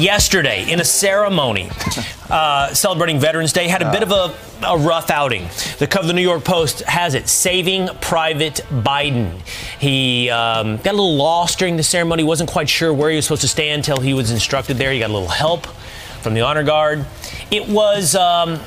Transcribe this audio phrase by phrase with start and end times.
[0.00, 1.70] yesterday in a ceremony
[2.30, 4.34] uh, celebrating Veterans Day had a bit of a,
[4.66, 5.48] a rough outing.
[5.78, 9.40] The cover of the New York Post has it Saving Private Biden.
[9.78, 13.26] He um, got a little lost during the ceremony, wasn't quite sure where he was
[13.26, 14.92] supposed to stand until he was instructed there.
[14.92, 15.66] He got a little help
[16.22, 17.04] from the honor guard.
[17.50, 18.58] It was um,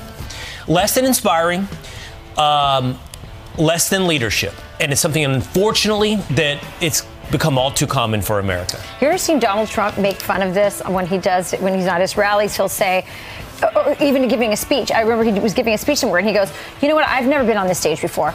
[0.67, 1.67] less than inspiring,
[2.37, 2.99] um,
[3.57, 4.53] less than leadership.
[4.79, 8.79] And it's something, unfortunately, that it's become all too common for America.
[9.01, 11.99] You ever seen Donald Trump make fun of this when he does when he's at
[11.99, 12.55] his rallies?
[12.55, 13.05] He'll say,
[13.75, 14.91] or even giving a speech.
[14.91, 17.07] I remember he was giving a speech somewhere, and he goes, "You know what?
[17.07, 18.29] I've never been on this stage before.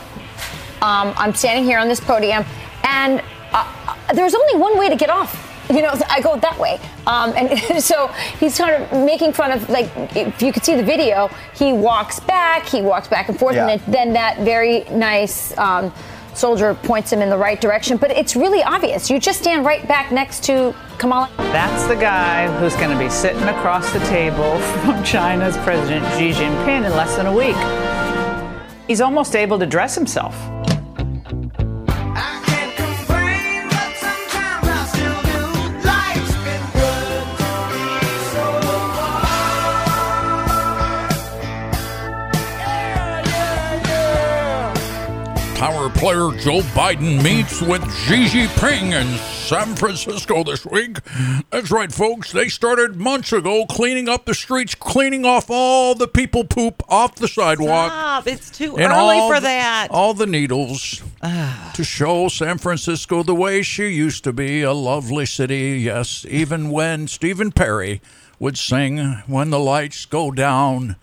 [0.83, 2.45] Um, I'm standing here on this podium,
[2.83, 3.23] and
[3.53, 6.80] uh, there's only one way to get off." You know, I go that way.
[7.06, 8.09] Um, and so
[8.41, 12.20] he's kind of making fun of, like, if you could see the video, he walks
[12.20, 13.69] back, he walks back and forth, Yeah.
[13.69, 15.92] and then, then that very nice um,
[16.38, 17.97] soldier points him in the right direction.
[17.97, 19.10] But it's really obvious.
[19.10, 21.30] You just stand right back next to Kamala.
[21.37, 26.30] That's the guy who's going to be sitting across the table from China's President Xi
[26.33, 27.56] Jinping in less than a week.
[28.86, 30.34] He's almost able to dress himself.
[45.69, 50.97] Power player Joe Biden meets with Xi Jinping in San Francisco this week.
[51.50, 52.33] That's right, folks.
[52.33, 57.16] They started months ago cleaning up the streets, cleaning off all the people poop off
[57.16, 57.92] the sidewalk.
[57.92, 58.27] Stop.
[58.27, 59.89] It's too early for the- that.
[59.91, 61.70] All the needles ah.
[61.74, 65.80] to show San Francisco the way she used to be a lovely city.
[65.80, 68.00] Yes, even when Stephen Perry
[68.39, 68.96] would sing
[69.27, 70.96] "When the Lights Go Down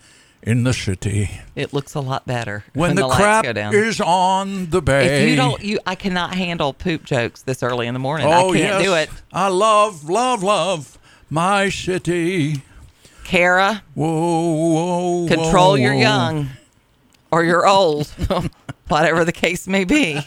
[0.46, 3.74] in the City." It looks a lot better When, the, lights crap go down.
[3.74, 5.22] is on the bay.
[5.24, 8.26] if you don't, you I cannot handle poop jokes this early in the morning.
[8.26, 9.10] oh I can't yes, do it.
[9.32, 12.62] I love, love, love my city.
[13.24, 16.00] Kara, Whoa, whoa, control whoa, your whoa.
[16.00, 16.48] young
[17.32, 18.06] or you're old,
[18.88, 20.20] whatever the case may be.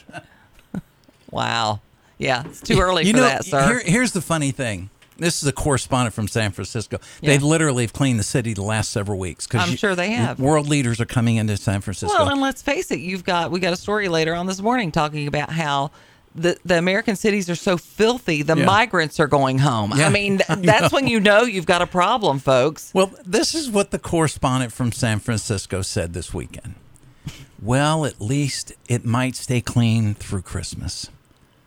[1.31, 1.79] wow.
[2.17, 3.65] Yeah, it's too early you for know, that, sir.
[3.65, 4.89] Here, here's the funny thing.
[5.19, 6.97] This is a correspondent from San Francisco.
[7.21, 9.45] They literally have cleaned the city the last several weeks.
[9.47, 10.39] 'cause I'm you- sure they have.
[10.39, 12.15] World leaders are coming into San Francisco.
[12.17, 14.91] Well, and let's face it, you've got we got a story later on this morning
[14.91, 15.91] talking about how
[16.35, 18.65] the the American cities are so filthy, the Yeah.
[18.65, 19.93] migrants are going home.
[19.95, 20.05] Yeah.
[20.07, 22.91] I mean, th- that's when you know you've got a problem, folks.
[22.93, 26.75] Well, this is what the correspondent from San Francisco said this weekend.
[27.61, 31.09] Well, at least it might stay clean through Christmas.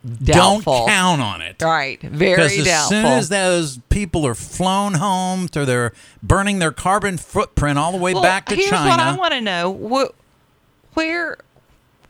[0.05, 0.73] Doubtful.
[0.79, 1.63] Don't count on it.
[1.63, 2.89] Right, very Because as doubtful.
[2.89, 5.93] soon as those people are flown home, to their
[6.23, 8.91] burning their carbon footprint all the way Well, back to here's China.
[8.91, 9.73] what I want to know:
[10.13, 11.37] Wh- where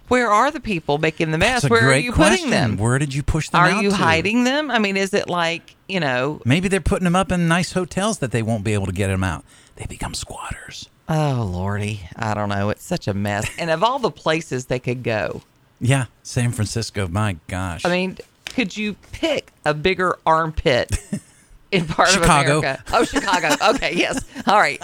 [0.08, 1.68] where are the people making the mess?
[1.68, 2.36] Where are you question.
[2.36, 2.76] putting them?
[2.78, 3.96] Where did you push them Are you to?
[3.96, 4.70] hiding them?
[4.70, 6.40] I mean, is it like you know?
[6.46, 9.08] Maybe they're putting them up in nice hotels that they won't be able to get
[9.08, 9.44] them out.
[9.76, 10.88] They become squatters.
[11.10, 12.70] Oh lordy, I don't know.
[12.70, 13.50] It's such a mess.
[13.58, 15.42] And of all the places they could go,
[15.82, 17.08] Yeah, San Francisco.
[17.08, 17.84] My gosh.
[17.84, 18.16] I mean,
[18.46, 20.96] could you pick a bigger armpit
[21.72, 22.58] in part Chicago.
[22.58, 22.84] of America?
[22.92, 23.48] Oh, Chicago.
[23.74, 24.24] Okay, yes.
[24.46, 24.80] All right.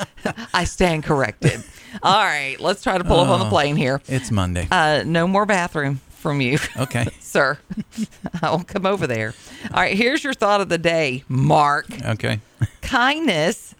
[0.53, 1.63] I stand corrected.
[2.03, 4.03] All right, let's try to pull up on the Oh, plane here.
[4.09, 4.67] It's Monday.
[4.71, 6.59] Uh, no more bathroom from you.
[6.77, 7.07] Okay.
[7.21, 7.59] Sir,
[8.43, 9.35] I will come over there.
[9.73, 11.87] All right, here's your thought of the day, Mark.
[12.05, 12.41] okay.
[12.83, 13.75] Kindness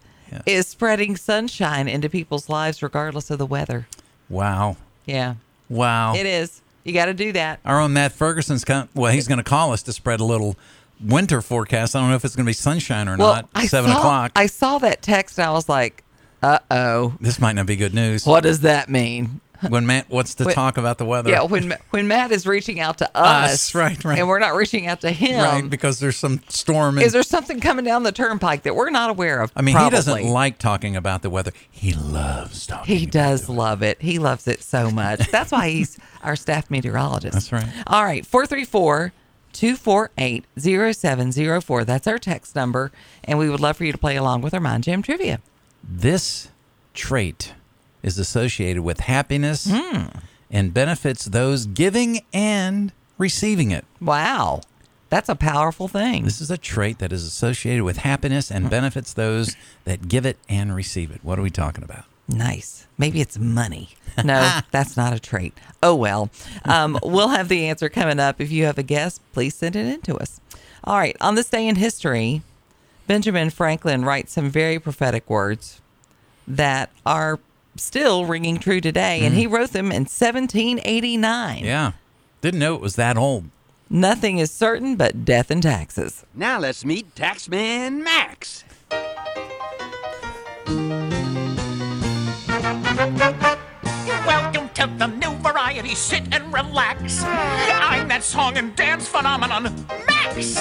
[0.45, 3.87] is spreading sunshine into people's lives regardless of the weather.
[4.29, 4.77] Wow.
[5.05, 5.35] Yeah,
[5.69, 6.13] Wow.
[6.15, 6.61] it is.
[6.83, 7.59] You got to do that.
[7.65, 8.89] Our own Matt Ferguson's come.
[8.95, 10.55] Well, he's going to call us to spread a little
[11.03, 11.95] winter forecast.
[11.95, 13.49] I don't know if it's going to be sunshine or Well, not.
[13.53, 14.31] I Seven saw, o'clock.
[14.35, 16.03] I saw that text and I was like,
[16.41, 17.15] uh oh.
[17.19, 18.25] this might not be good news.
[18.25, 19.41] What does that mean?
[19.69, 20.53] When Matt wants to Wait.
[20.53, 21.29] talk about the weather.
[21.29, 24.19] Yeah, when when Matt is reaching out to us, Us, right, right.
[24.19, 26.97] and we're not reaching out to him, right, because there's some storm.
[26.97, 29.51] And, is there something coming down the turnpike that we're not aware of?
[29.55, 31.51] I mean, he doesn't like talking about the weather.
[31.69, 32.97] He loves talking.
[32.97, 34.01] He does love it.
[34.01, 35.29] He loves it so much.
[35.29, 37.33] That's why he's our staff meteorologist.
[37.33, 37.67] That's right.
[37.87, 39.11] All right, 434
[39.53, 41.85] 248 0704.
[41.85, 42.91] That's our text number.
[43.23, 45.41] And we would love for you to play along with our Mind Jam trivia.
[45.83, 46.49] This
[46.93, 47.53] trait
[48.03, 50.05] is associated with happiness Hmm.
[50.51, 53.85] and benefits those giving and receiving it.
[54.01, 54.61] Wow.
[55.09, 56.23] That's a powerful thing.
[56.23, 59.55] This is a trait that is associated with happiness and benefits those
[59.85, 61.19] that give it and receive it.
[61.23, 62.05] What are we talking about?
[62.27, 62.85] Nice.
[62.97, 63.89] Maybe it's money.
[64.23, 65.53] No, that's not a trait.
[65.81, 66.29] Oh, well.
[66.65, 68.41] Um, we'll have the answer coming up.
[68.41, 70.41] If you have a guess, please send it in to us.
[70.83, 71.15] All right.
[71.21, 72.41] On this day in history,
[73.07, 75.79] Benjamin Franklin writes some very prophetic words
[76.47, 77.39] that are
[77.79, 79.21] still ringing true today.
[79.21, 79.51] And he mm.
[79.51, 81.63] wrote them in 1789.
[81.63, 81.93] Yeah.
[82.41, 83.49] Didn't know it was that old.
[83.89, 86.23] Nothing is certain but death and taxes.
[86.35, 88.63] Now let's meet Taxman Max.
[94.25, 95.95] Welcome to the new variety.
[95.95, 97.23] Sit and relax.
[97.23, 99.63] I'm that song and dance phenomenon,
[100.07, 100.55] Max.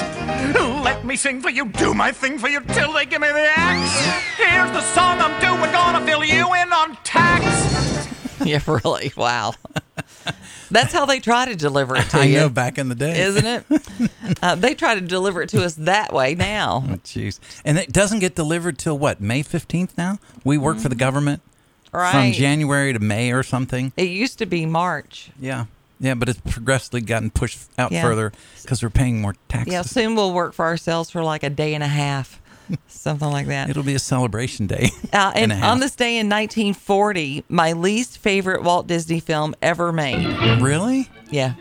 [0.84, 3.48] Let me sing for you, do my thing for you till they give me the
[3.56, 4.36] axe.
[4.36, 8.08] Here's the song I'm doing, gonna fill you in on tax.
[8.44, 9.12] yeah, really.
[9.16, 9.54] Wow.
[10.70, 12.22] That's how they try to deliver it to you.
[12.22, 12.36] I you.
[12.40, 13.20] know back in the day.
[13.20, 13.64] Isn't it?
[14.42, 16.84] uh, they try to deliver it to us that way now.
[16.86, 17.40] Oh, Jeez.
[17.64, 20.18] And it doesn't get delivered till what, May 15th now?
[20.44, 21.42] We work for the government
[21.90, 23.92] from January to May or something.
[23.96, 25.30] It used to be March.
[25.40, 25.66] Yeah.
[26.00, 28.02] Yeah, but it's progressively gotten pushed out Yeah.
[28.02, 28.32] further
[28.62, 29.72] because we're paying more taxes.
[29.72, 32.40] Yeah, soon we'll work for ourselves for like a day and a half,
[32.88, 33.68] something like that.
[33.68, 34.90] It'll be a celebration day.
[35.12, 39.90] Uh, and and on this day in 1940, my least favorite Walt Disney film ever
[39.92, 40.24] made.
[40.60, 41.08] Really?
[41.30, 41.54] Yeah.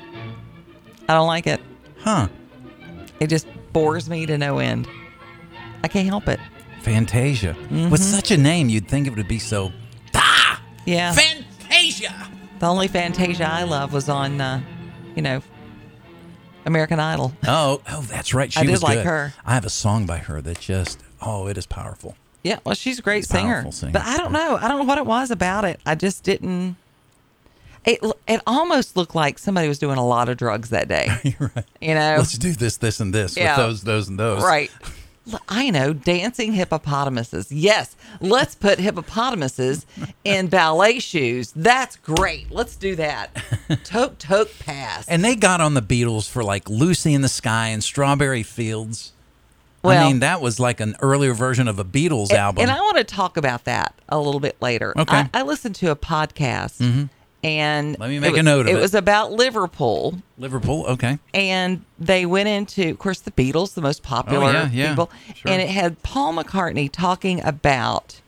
[1.09, 1.61] I don't like it.
[1.99, 2.27] Huh.
[3.19, 4.87] It just bores me to no end.
[5.83, 6.39] I can't help it.
[6.81, 7.53] Fantasia.
[7.53, 7.89] Mm-hmm.
[7.89, 9.71] With such a name, you'd think it would be so.
[10.87, 10.91] Ah!
[10.91, 11.13] Yeah.
[11.13, 12.29] Fantasia!
[12.59, 14.61] the only Fantasia I love was on, uh,
[15.15, 15.41] you know,
[16.65, 17.33] American Idol.
[17.47, 18.51] Oh, oh, that's right.
[18.51, 19.05] She I did was like good.
[19.05, 19.33] her.
[19.45, 22.15] I have a song by her that just, oh, it is powerful.
[22.43, 23.53] Yeah, well, she's a great singer.
[23.55, 23.91] powerful singer.
[23.93, 24.57] But I don't know.
[24.61, 25.79] I don't know what it was about it.
[25.85, 26.77] I just didn't.
[27.85, 31.07] It it almost looked like somebody was doing a lot of drugs that day.
[31.23, 31.65] You're right.
[31.81, 33.57] You know, Let's do this, this, and this Yeah.
[33.57, 34.43] with those, those, and those.
[34.43, 34.69] right?
[35.49, 37.51] I know dancing hippopotamuses.
[37.51, 39.85] Yes, let's put hippopotamuses
[40.23, 41.51] in ballet shoes.
[41.55, 42.51] That's great.
[42.51, 43.35] Let's do that.
[43.83, 45.07] Toke toke pass.
[45.07, 49.13] And they got on the Beatles for like Lucy in the Sky and Strawberry Fields.
[49.83, 52.63] Well- I mean, that was like an earlier version of a Beatles album.
[52.63, 54.93] And I want to talk about that a little bit later.
[54.97, 55.15] Okay.
[55.15, 55.35] Mm-hmm.
[55.35, 57.07] I, I listened to a podcast,
[57.43, 58.81] and Let me make it a note of It it.
[58.81, 61.19] was about Liverpool, Liverpool, okay.
[61.33, 64.89] and they went into, of course, the Beatles, the most popular Oh, yeah, yeah.
[64.89, 65.51] people, Sure.
[65.51, 68.19] and it had Paul McCartney talking about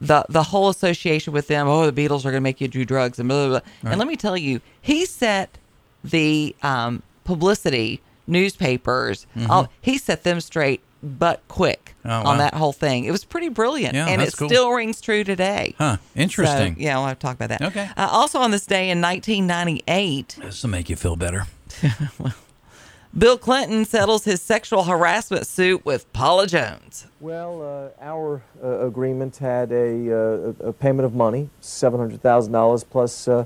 [0.00, 1.66] the the whole association with them.
[1.68, 3.60] Oh, the Beatles are going to make you do drugs and blah blah.
[3.82, 3.90] blah.
[3.90, 5.58] And let me tell you, he set
[6.04, 9.26] the um, publicity newspapers.
[9.50, 11.94] all, he set them straight, but quick.
[12.04, 13.04] Oh, on that whole thing.
[13.04, 14.48] It was pretty brilliant, Yeah, and it cool.
[14.48, 15.74] still rings true today.
[15.78, 16.74] Huh, interesting.
[16.76, 17.62] So, yeah, we'll have to talk about that.
[17.62, 17.88] Okay.
[17.96, 21.46] Uh, also on this day in 1998, This will make you feel better.
[23.16, 27.06] Bill Clinton settles his sexual harassment suit with Paula Jones.
[27.20, 27.62] Well,
[28.00, 33.44] uh, our uh, agreement had a, uh, a a payment of money, $700,000, plus uh,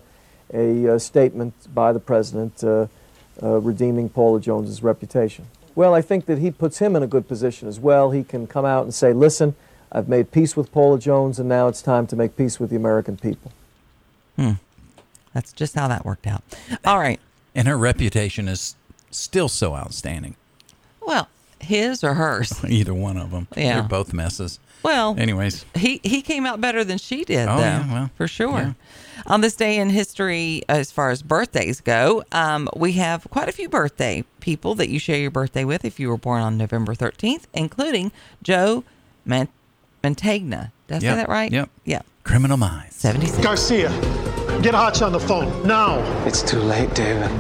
[0.52, 2.86] a uh, statement by the president uh,
[3.42, 5.46] uh, redeeming Paula Jones's reputation.
[5.74, 8.10] Well, I think that he puts him in a good position as well.
[8.10, 9.54] He can come out and say, listen,
[9.90, 12.76] I've made peace with Paula Jones, and now it's time to make peace with the
[12.76, 13.52] American people.
[14.36, 14.52] Hmm.
[15.34, 16.42] That's just how that worked out.
[16.84, 17.20] All right.
[17.54, 18.76] And her reputation is
[19.10, 20.36] still so outstanding.
[21.00, 21.28] Well,
[21.64, 22.64] his or hers?
[22.68, 23.48] Either one of them.
[23.56, 23.80] Yeah.
[23.80, 24.58] They're both messes.
[24.82, 28.26] Well, Anyways, he he came out better than she did, Oh, though, yeah, well, for
[28.26, 28.58] sure.
[28.58, 28.72] yeah.
[29.28, 33.52] On this day in history, as far as birthdays go, um, we have quite a
[33.52, 36.94] few birthday people that you share your birthday with if you were born on November
[36.96, 38.10] 13th, including
[38.42, 38.82] Joe
[39.24, 39.46] Man-
[40.02, 40.72] Mantegna.
[40.88, 41.52] Did I say that right?
[41.52, 41.70] yep.
[41.84, 42.04] Yep.
[42.24, 42.96] Criminal Minds.
[42.96, 43.38] 76.
[43.42, 43.88] Garcia,
[44.62, 45.98] get Hotch on the phone now.
[46.26, 47.30] It's too late, David.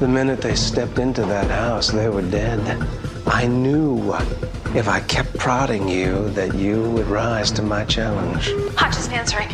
[0.00, 2.60] The minute they stepped into that house, they were dead.
[3.30, 4.12] I knew
[4.74, 8.52] if I kept prodding you that you would rise to my challenge.
[8.76, 9.48] Hotch isn't answering.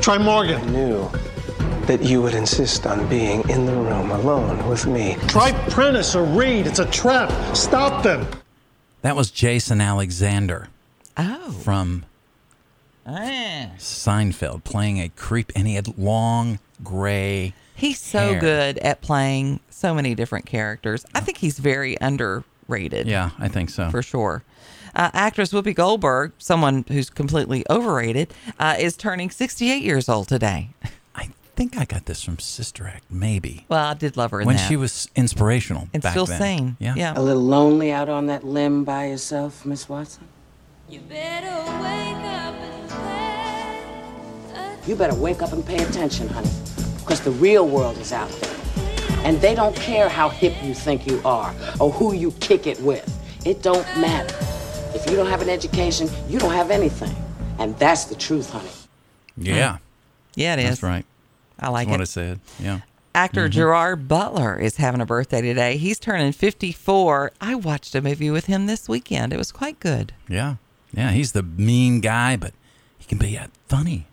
[0.00, 0.60] Try Morgan.
[0.60, 1.10] I knew
[1.86, 5.16] that you would insist on being in the room alone with me.
[5.28, 6.66] Try Prentiss or Reid.
[6.66, 7.30] It's a trap.
[7.56, 8.26] Stop them.
[9.02, 10.68] That was Jason Alexander
[11.16, 11.50] Oh.
[11.52, 12.04] from
[13.06, 13.70] Ah.
[13.78, 17.54] Seinfeld playing a creep, and he had long gray.
[17.74, 18.40] He's so hair.
[18.40, 21.04] good at playing so many different characters.
[21.14, 21.98] I think he's very
[22.70, 23.06] underrated.
[23.06, 23.90] Yeah, I think so.
[23.90, 24.44] for sure.
[24.94, 30.70] Uh, actress Whoopi Goldberg, someone who's completely overrated, uh, is turning 68 years old today.
[31.14, 33.66] I think I got this from Sister Act, maybe.
[33.68, 34.68] Well, I did love her in when that.
[34.68, 35.88] she was inspirational.
[35.94, 36.40] and back still then.
[36.40, 36.76] sane.
[36.80, 36.94] Yeah.
[36.96, 37.12] yeah.
[37.16, 40.26] A little lonely out on that limb by yourself, Miss Watson?
[40.88, 46.50] You better wake up and pay You better wake up and pay attention, honey,
[46.98, 48.89] because the real world is out there.
[49.24, 52.80] And they don't care how hip you think you are or who you kick it
[52.80, 53.06] with.
[53.46, 54.34] It don't matter.
[54.94, 57.14] If you don't have an education, you don't have anything.
[57.58, 58.70] And that's the truth, honey.
[59.36, 59.78] Yeah.
[60.34, 60.68] Yeah, it is.
[60.68, 61.06] That's right.
[61.58, 62.00] I like That's what.
[62.00, 62.40] I said.
[62.58, 62.80] Yeah.
[63.14, 63.50] Actor mm-hmm.
[63.50, 65.76] Gerard Butler is having a birthday today.
[65.76, 67.32] He's turning 54.
[67.40, 69.32] I watched a movie with him this weekend.
[69.32, 70.12] It was quite good.
[70.28, 70.56] Yeah.
[70.92, 71.10] Yeah.
[71.10, 72.52] He's the mean guy, but
[72.98, 74.06] he can be funny.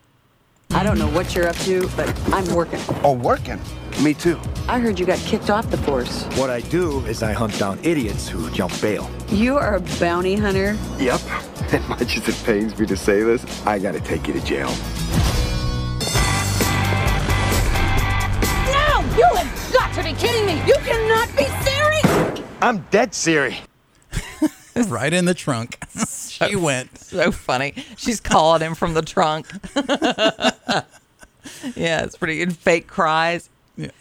[0.72, 2.80] I don't know what you're up to, but I'm working.
[3.04, 3.60] Oh, working?
[4.04, 4.40] Me too.
[4.68, 6.26] I heard you got kicked off the force.
[6.38, 9.10] What I do is I hunt down idiots who jump bail.
[9.30, 10.78] You are a bounty hunter.
[11.00, 11.22] Yep.
[11.74, 14.70] As much as it pains me to say this, I gotta take you to jail.
[18.72, 19.02] No!
[19.18, 20.66] You have got to be kidding me!
[20.66, 22.48] You cannot be serious!
[22.62, 23.60] I'm dead serious.
[24.88, 25.78] right in the trunk.
[26.30, 26.98] she went.
[26.98, 27.74] So funny.
[27.98, 29.48] She's calling him from the trunk.
[31.76, 32.56] Yeah, it's pretty good.
[32.56, 33.50] Fake cries.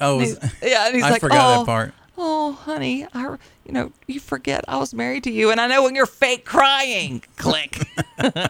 [0.00, 1.94] Oh, And yeah, and he's I like, forgot oh, that part.
[2.18, 3.36] Oh, honey, I,
[3.66, 6.46] you know, you forget I was married to you, and I know when you're fake
[6.46, 7.22] crying.
[7.36, 7.86] Click.
[8.18, 8.48] uh,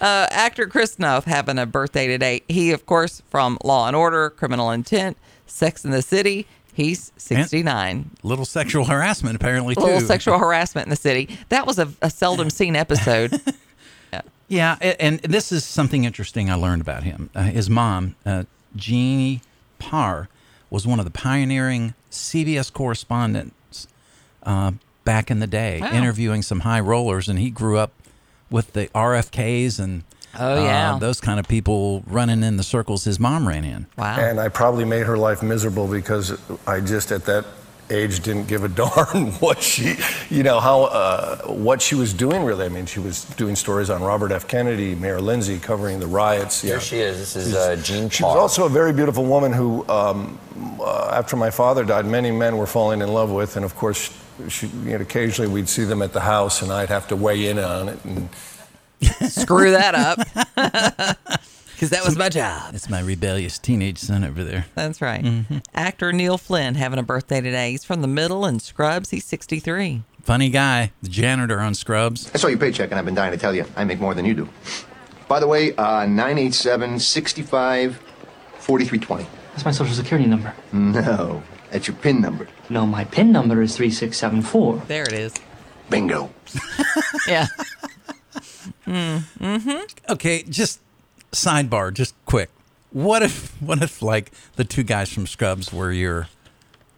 [0.00, 2.42] actor Chris Noth having a birthday today.
[2.48, 6.46] He, of course, from Law and Order, Criminal Intent, Sex in the City.
[6.74, 8.10] He's 69.
[8.22, 9.80] Little sexual harassment, apparently, too.
[9.80, 11.38] little sexual harassment in the city.
[11.48, 13.40] That was a, a seldom seen episode.
[14.48, 17.30] Yeah, and this is something interesting I learned about him.
[17.34, 18.44] Uh, his mom, uh,
[18.76, 19.40] Jeannie
[19.78, 20.28] Parr,
[20.70, 23.88] was one of the pioneering CBS correspondents
[24.44, 24.72] uh,
[25.04, 25.92] back in the day, Wow.
[25.92, 27.92] interviewing some high rollers, and he grew up
[28.50, 30.04] with the RFKs and
[30.38, 30.94] Oh, yeah.
[30.94, 33.86] uh, those kind of people running in the circles his mom ran in.
[33.96, 34.16] Wow.
[34.18, 37.46] And I probably made her life miserable because I just at that
[37.90, 39.96] age didn't give a darn what she,
[40.30, 42.66] you know, how, uh, what she was doing really.
[42.66, 44.48] I mean, she was doing stories on Robert F.
[44.48, 46.62] Kennedy, Mayor Lindsay, covering the riots.
[46.62, 47.34] Here she is.
[47.34, 50.38] This is uh, Jean She was also a very beautiful woman who, um,
[50.80, 53.56] uh, after my father died, many men were falling in love with.
[53.56, 54.16] And of course,
[54.48, 57.48] she, you know, occasionally we'd see them at the house and I'd have to weigh
[57.48, 58.04] in on it.
[58.04, 58.28] And
[59.28, 61.18] Screw that up.
[61.76, 62.74] Because that was my job.
[62.74, 64.64] It's my rebellious teenage son over there.
[64.74, 65.22] That's right.
[65.22, 65.62] Mhm.
[65.74, 67.72] Actor Neil Flynn having a birthday today.
[67.72, 69.10] He's from the middle and Scrubs.
[69.10, 70.02] He's 63.
[70.22, 72.30] Funny guy, the janitor on Scrubs.
[72.34, 74.24] I saw your paycheck, and I've been dying to tell you, I make more than
[74.24, 74.48] you do.
[75.28, 78.00] By the way, uh, 987 65
[78.58, 79.26] 4320.
[79.52, 80.54] That's my social security number.
[80.72, 82.48] No, that's your PIN number.
[82.70, 84.82] No, my PIN number is 3674.
[84.88, 85.34] There it is.
[85.90, 86.30] Bingo.
[87.28, 87.46] Yeah.
[88.86, 90.12] mm, mm-hmm.
[90.12, 90.80] Okay, just
[91.36, 92.50] sidebar, just quick.
[92.90, 96.28] What if what if like the two guys from Scrubs were your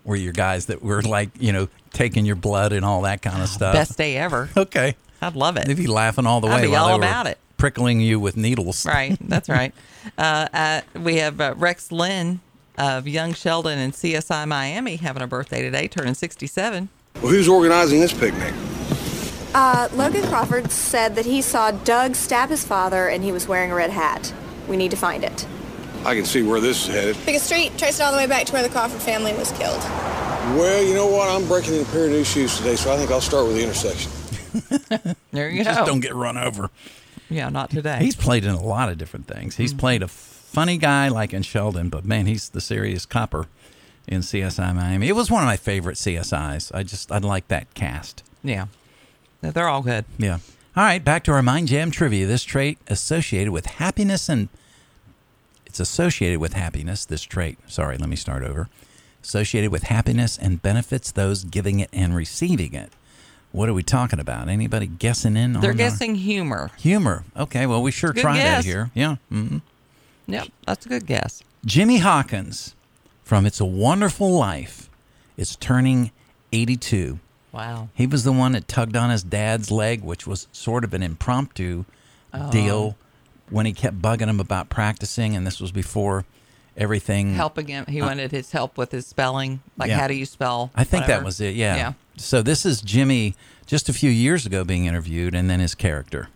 [0.05, 3.43] were your guys that were like, you know, taking your blood and all that kind
[3.43, 3.75] of stuff?
[3.75, 4.49] Best day ever.
[4.57, 4.97] Okay.
[5.21, 5.67] I'd love it.
[5.67, 7.39] They'd be laughing all the way I'd be all about it.
[7.57, 8.87] prickling you with needles.
[8.87, 9.17] Right.
[9.21, 9.75] That's right.
[10.19, 12.39] uh, uh, we have uh, Rex Linn
[12.79, 16.89] of Young Sheldon and CSI Miami having a birthday today, turning 67.
[17.17, 18.55] Well, who's organizing this picnic?
[19.61, 23.73] Uh, Logan Crawford said that he saw Doug stab his father and he was wearing
[23.73, 24.33] a red hat.
[24.69, 25.49] We need to find it.
[26.05, 27.17] I can see where this is headed.
[27.25, 29.51] Pick a street, trace it all the way back to where the Crawford family was
[29.51, 29.83] killed.
[30.57, 31.29] Well, you know what?
[31.29, 33.57] I'm breaking in a pair of new shoes today, so I think I'll start with
[33.57, 34.13] the intersection.
[35.33, 35.75] There you Just go.
[35.81, 36.71] Just don't get run over.
[37.29, 37.99] Yeah, not today.
[38.01, 39.57] He's played in a lot of different things.
[39.57, 39.81] He's Mm-hmm.
[39.81, 43.47] played a funny guy like in Sheldon, but man, he's the serious copper
[44.07, 45.09] in CSI Miami.
[45.09, 46.73] It was one of my favorite CSIs.
[46.73, 48.23] I just I like that cast.
[48.45, 48.67] Yeah.
[49.41, 50.05] They're all good.
[50.19, 50.39] Yeah.
[50.77, 52.27] All right, back to our Mind Jam trivia.
[52.27, 54.49] This trait associated with happiness and
[55.67, 57.59] it's associated with happiness, this trait.
[57.67, 58.69] Sorry, let me start over.
[59.23, 62.93] Associated with happiness and benefits those giving it and receiving it.
[63.53, 64.49] What are we talking about?
[64.49, 66.71] Anybody guessing in on They're our- guessing humor.
[66.79, 67.25] humor?
[67.37, 68.65] Okay, well we sure tried guess.
[68.65, 68.91] that here.
[68.95, 69.17] Yeah.
[69.31, 69.59] hmm
[70.27, 71.43] Yep, that's a good guess.
[71.65, 72.75] Jimmy Hawkins
[73.25, 74.89] from It's a Wonderful Life
[75.37, 76.11] is turning
[76.53, 77.19] 82.
[77.53, 77.89] Wow.
[77.95, 81.03] He was the one that tugged on his dad's leg, which was sort of an
[81.03, 81.85] impromptu
[82.35, 82.51] Oh.
[82.51, 82.97] deal
[83.49, 86.27] when he kept bugging him about practicing, and this was before
[86.77, 87.35] everything.
[87.35, 87.87] Helping him.
[87.89, 89.61] He Uh, wanted his help with his spelling.
[89.79, 89.99] Like, Yeah.
[90.01, 90.71] how do you spell?
[90.75, 91.21] I think whatever.
[91.21, 91.57] that was it.
[91.57, 91.77] Yeah.
[91.77, 91.93] Yeah.
[92.17, 93.35] So this is Jimmy
[93.67, 96.29] just a few years ago being interviewed, and then his character.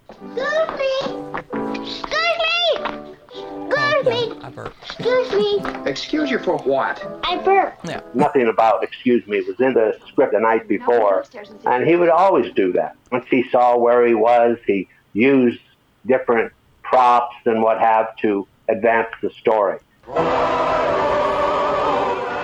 [4.44, 5.56] Excuse me!
[5.56, 5.90] Excuse me!
[5.90, 7.02] Excuse you for what?
[7.24, 7.88] I burped.
[7.88, 8.00] Yeah.
[8.14, 11.24] Nothing about excuse me was in the script the night before,
[11.66, 12.96] and he would always do that.
[13.10, 15.60] Once he saw where he was, he used
[16.06, 19.78] different props and what have to advance the story.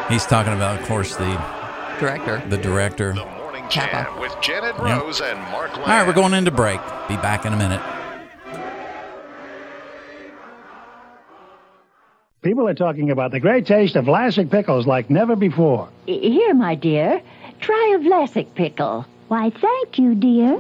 [0.08, 1.32] He's talking about, of course, the
[1.98, 2.42] director.
[2.48, 3.14] The director.
[3.68, 4.18] Capra.
[4.18, 5.20] with Janet Yep.
[5.22, 6.80] And Mark All right, we're going into break.
[7.08, 7.82] Be back in a minute.
[12.42, 15.88] People are talking about the great taste of Vlasic pickles like never before.
[16.06, 17.20] Here, my dear,
[17.60, 19.04] try a Vlasic pickle.
[19.26, 20.54] Why, thank you, dear.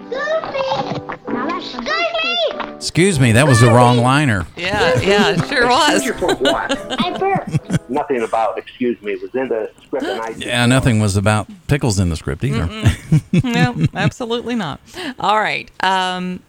[2.74, 4.44] Excuse me, that was the wrong liner.
[4.56, 6.04] Yeah, yeah, it sure was.
[6.04, 6.46] Excuse you for?
[6.50, 7.88] I burped.
[7.88, 11.98] Nothing about excuse me was in the script the night Yeah, nothing was about pickles
[12.00, 12.66] in the script either.
[13.44, 14.80] no, absolutely not.
[15.18, 15.70] All right.
[15.82, 16.42] Um,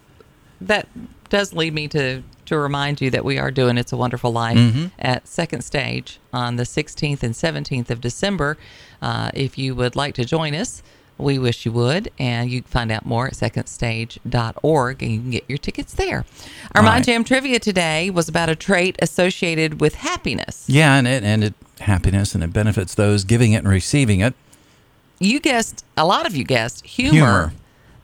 [0.60, 0.88] that
[1.30, 4.56] does lead me to to remind you that we are doing It's a Wonderful Life
[4.58, 4.90] Mhm.
[4.98, 8.58] at Second Stage on the 16th and 17th of December.
[9.00, 10.82] Uh, if you would like to join us,
[11.22, 15.30] We wish you would, and you can find out more at secondstage.org and you can
[15.30, 16.24] get your tickets there.
[16.74, 17.04] Our All Mind.
[17.04, 20.64] Jam trivia today was about a trait associated with happiness.
[20.66, 24.32] Yeah, and it and it happiness and it benefits those giving it and receiving it.
[25.18, 27.12] You guessed, a lot of you guessed humor.
[27.18, 27.52] Humor.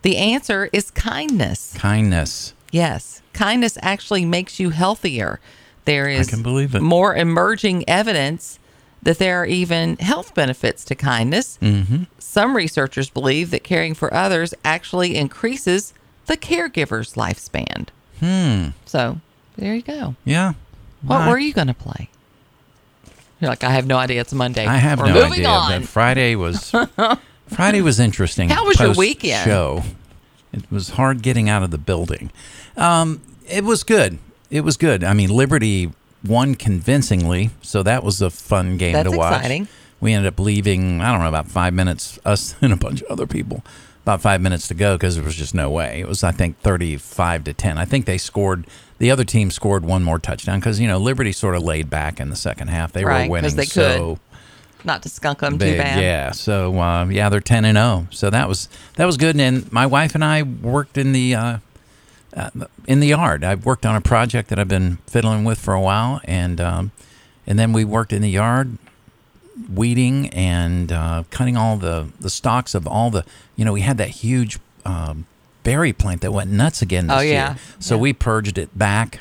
[0.03, 1.73] The answer is kindness.
[1.77, 2.53] Kindness.
[2.71, 5.39] Yes, kindness actually makes you healthier.
[5.85, 6.83] There is can believe it.
[6.83, 8.59] more emerging evidence
[9.03, 11.59] that there are even health benefits to kindness.
[11.63, 12.05] Mm-hmm.
[12.19, 15.95] Some researchers believe that caring for others actually increases
[16.27, 17.89] the caregiver's lifespan.
[18.21, 18.71] Hmm.
[18.85, 19.21] So
[19.57, 20.17] there you go.
[20.25, 20.55] Yeah.
[21.03, 22.09] What Well, were you going to play?
[23.41, 24.21] You're like, I have no idea.
[24.23, 24.67] It's Monday.
[24.67, 25.49] I have We're no idea.
[25.49, 25.81] on.
[25.83, 26.73] But Friday was
[27.47, 28.49] Friday was interesting.
[28.49, 29.45] How was your weekend?
[29.45, 29.83] Show.
[30.57, 32.31] It was hard getting out of the building.
[32.77, 34.19] Um, it was good.
[34.51, 35.05] It was good.
[35.05, 35.91] I mean, Liberty
[36.25, 39.37] won convincingly, so that was a fun game That's to watch.
[39.37, 39.69] exciting.
[40.01, 41.01] We ended up leaving.
[41.01, 42.19] I don't know about five minutes.
[42.25, 43.63] Us and a bunch of other people.
[44.03, 45.99] About five minutes to go because there was just no way.
[46.01, 47.77] It was, I think, thirty-five to ten.
[47.77, 48.67] I think they scored.
[48.99, 52.21] The other team scored one more touchdown because you know Liberty sort of laid back
[52.21, 52.93] in the second half.
[52.93, 54.21] They Right, were winning, they so
[54.87, 56.01] Not to skunk them too bad.
[56.01, 56.31] Yeah.
[56.31, 58.07] So uh, yeah, they're ten and zero.
[58.11, 59.39] So that was that was good.
[59.39, 61.59] And my wife and I worked in the uh,
[62.35, 62.51] uh,
[62.87, 63.43] in the yard.
[63.45, 66.93] I worked on a project that I've been fiddling with for a while, and um,
[67.47, 68.79] and then we worked in the yard,
[69.73, 73.25] weeding and uh, cutting all the the stalks of all the.
[73.57, 75.27] You know, we had that huge um,
[75.65, 77.49] berry plant that went nuts again this Oh, yeah.
[77.51, 77.59] year.
[77.81, 79.21] So we purged it back.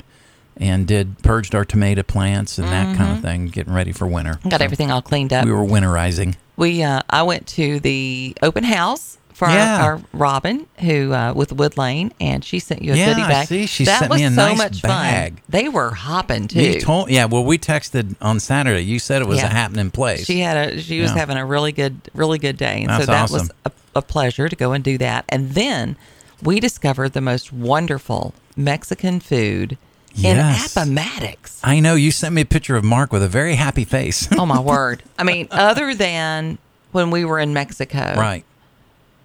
[0.58, 3.16] And did purged our tomato plants and that kind Mhm.
[3.16, 4.38] of thing, getting ready for winter.
[4.48, 5.44] Got So everything all cleaned up.
[5.44, 6.34] We were winterizing.
[6.56, 9.82] We uh, I went to the open house for Yeah.
[9.82, 13.22] our, our Robin who uh, with Wood Lane, and she sent you a Yeah, goodie
[13.24, 13.48] I bag.
[13.48, 13.66] see.
[13.66, 15.34] She that sent was me a so nice much bag.
[15.34, 15.42] fun.
[15.50, 16.62] They were hopping too.
[16.62, 17.26] You told, yeah.
[17.26, 18.82] Well, we texted on Saturday.
[18.82, 19.48] You said it was Yeah.
[19.48, 20.24] a happening place.
[20.24, 21.18] She had a she was Yeah.
[21.18, 24.48] having a really good really good day, and That's so that was a, a pleasure
[24.48, 25.26] to go and do that.
[25.28, 25.96] And then
[26.42, 29.76] we discovered the most wonderful Mexican food
[30.16, 30.76] Yes.
[30.76, 31.60] in Appomattox.
[31.62, 31.94] I know.
[31.94, 34.28] You sent me a picture of Mark with a very happy face.
[34.32, 35.02] Oh my word!
[35.18, 36.58] I mean, other than
[36.92, 38.44] when we were in Mexico, right.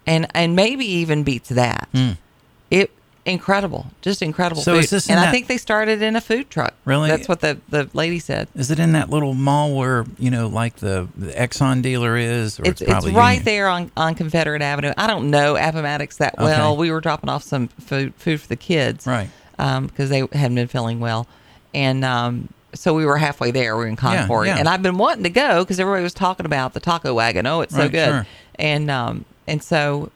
[0.06, 1.88] and and maybe even beats that.
[1.94, 2.12] Hmm.
[2.70, 2.90] It
[3.24, 4.62] incredible, just incredible.
[4.62, 4.84] So food.
[4.84, 6.74] is this and I think they started in a food truck.
[6.84, 7.08] Really?
[7.08, 8.48] That's what the the lady said.
[8.54, 12.58] Is it in that little mall where you know, like the, the Exxon dealer is,
[12.58, 13.44] or It's, it's, probably it's right Union?
[13.44, 14.92] there on, on Confederate Avenue.
[14.96, 16.72] I don't know Appomattox that well.
[16.72, 16.80] Okay.
[16.80, 19.30] We were dropping off some food food for the kids, Right.
[19.56, 21.26] Because they hadn't been feeling well,
[21.74, 23.76] and um, so we were halfway there.
[23.76, 24.58] We were in Concord, yeah.
[24.58, 27.46] and I've been wanting to go because everybody was talking about the taco wagon.
[27.46, 28.26] Oh, it's so good, sure.
[28.56, 30.10] and um, and so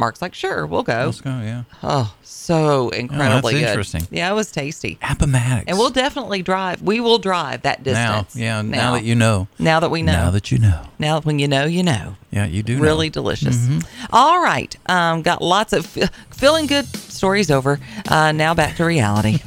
[0.00, 1.04] Mark's like, sure, we'll go.
[1.06, 1.30] Let's go.
[1.30, 1.62] Yeah.
[1.82, 3.64] Oh, so incredibly good.
[3.64, 4.08] interesting.
[4.10, 4.98] Yeah, it was tasty.
[5.02, 5.64] Appomattox.
[5.68, 6.80] And we'll definitely drive.
[6.82, 8.34] We will drive that now, distance.
[8.36, 8.62] yeah.
[8.62, 9.46] Now, that you know.
[9.58, 10.12] Now that we know.
[10.12, 10.82] Now that you know.
[10.98, 12.16] Now when you know, you know.
[12.32, 12.76] Yeah, you do.
[12.76, 12.82] know.
[12.82, 13.56] Really delicious.
[13.56, 13.84] Mhm.
[14.10, 14.74] All right.
[14.86, 15.84] Um, got lots of
[16.30, 17.78] feeling good stories over.
[18.08, 19.38] Uh, now back to reality.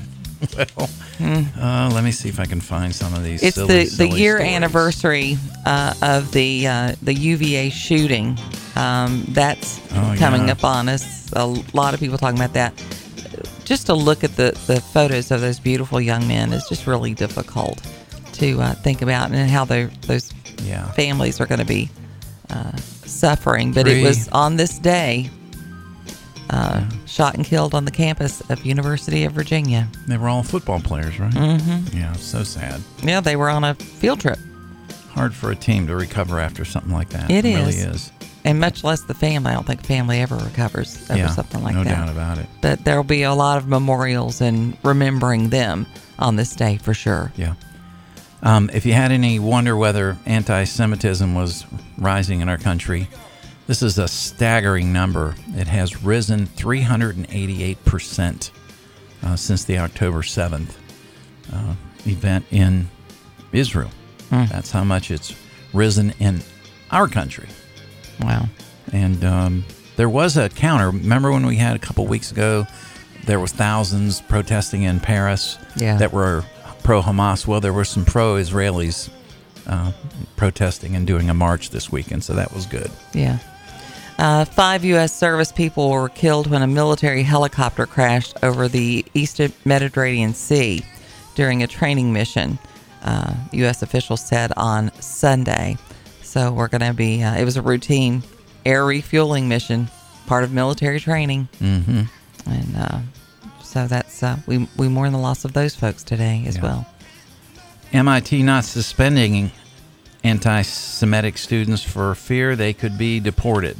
[0.78, 0.90] well,
[1.20, 3.42] uh, let me see if I can find some of these.
[3.42, 4.54] It's silly, the, the year stories.
[4.54, 8.38] anniversary uh, of the uh, the UVA shooting.
[8.76, 10.54] Um, that's Oh, coming yeah.
[10.54, 11.32] up on us.
[11.34, 12.74] A lot of people talking about that.
[13.66, 17.14] Just to look at the, the photos of those beautiful young men is just really
[17.14, 17.82] difficult
[18.34, 20.32] to uh, think about and how those
[20.64, 20.90] Yeah.
[20.94, 21.90] families are going to be
[22.50, 23.72] uh, suffering.
[23.72, 24.02] But Three.
[24.02, 25.30] it was on this day,
[26.50, 29.88] uh, shot and killed on the campus of University of Virginia.
[30.08, 31.34] They were all football players, right?
[31.34, 31.94] Mhm.
[31.94, 32.82] Yeah, so sad.
[33.02, 34.40] Yeah, they were on a field trip.
[35.12, 37.30] Hard for a team to recover after something like that.
[37.30, 37.86] It really is.
[37.86, 38.12] is.
[38.46, 39.52] And much less the family.
[39.52, 41.90] I don't think family ever recovers over Yeah, something like no that.
[41.90, 42.48] No doubt about it.
[42.62, 45.86] But there'll be a lot of memorials and remembering them
[46.20, 47.32] on this day for sure.
[47.38, 47.54] Yeah.
[48.42, 51.66] Um, if you had any wonder whether anti Semitism was
[51.98, 53.08] rising in our country,
[53.68, 55.36] this is a staggering number.
[55.56, 58.52] It has risen 388%
[59.24, 60.76] uh, since the October 7th
[61.54, 61.76] uh,
[62.06, 62.90] event in
[63.54, 63.92] Israel.
[64.30, 64.46] Hmm.
[64.46, 65.34] That's how much it's
[65.72, 66.42] risen in
[66.92, 67.48] our country.
[68.22, 68.46] Wow.
[68.92, 70.90] And um, there was a counter.
[70.92, 72.68] Remember when we had a couple weeks ago,
[73.26, 75.98] there was thousands protesting in Paris Yeah.
[75.98, 76.44] that were
[76.84, 77.48] pro Hamas.
[77.48, 79.10] Well, there were some pro Israelis
[79.68, 79.92] uh,
[80.36, 82.92] protesting and doing a march this weekend, so that was good.
[83.14, 83.38] Yeah.
[84.20, 85.12] Uh, five U.S.
[85.18, 90.84] service people were killed when a military helicopter crashed over the Eastern Mediterranean Sea
[91.36, 92.60] during a training mission,
[93.02, 93.82] uh, U.S.
[93.82, 95.78] officials said on Sunday.
[96.34, 98.24] So we're going to be, uh, it was a routine
[98.66, 99.88] air refueling mission,
[100.26, 101.48] part of military training.
[101.62, 102.02] Mm-hmm.
[102.50, 103.00] And uh,
[103.62, 106.64] so that's, uh, we, we mourn the loss of those folks today as Yeah.
[106.64, 106.88] well.
[107.92, 109.52] MIT not suspending
[110.24, 113.78] anti Semitic students for fear they could be deported.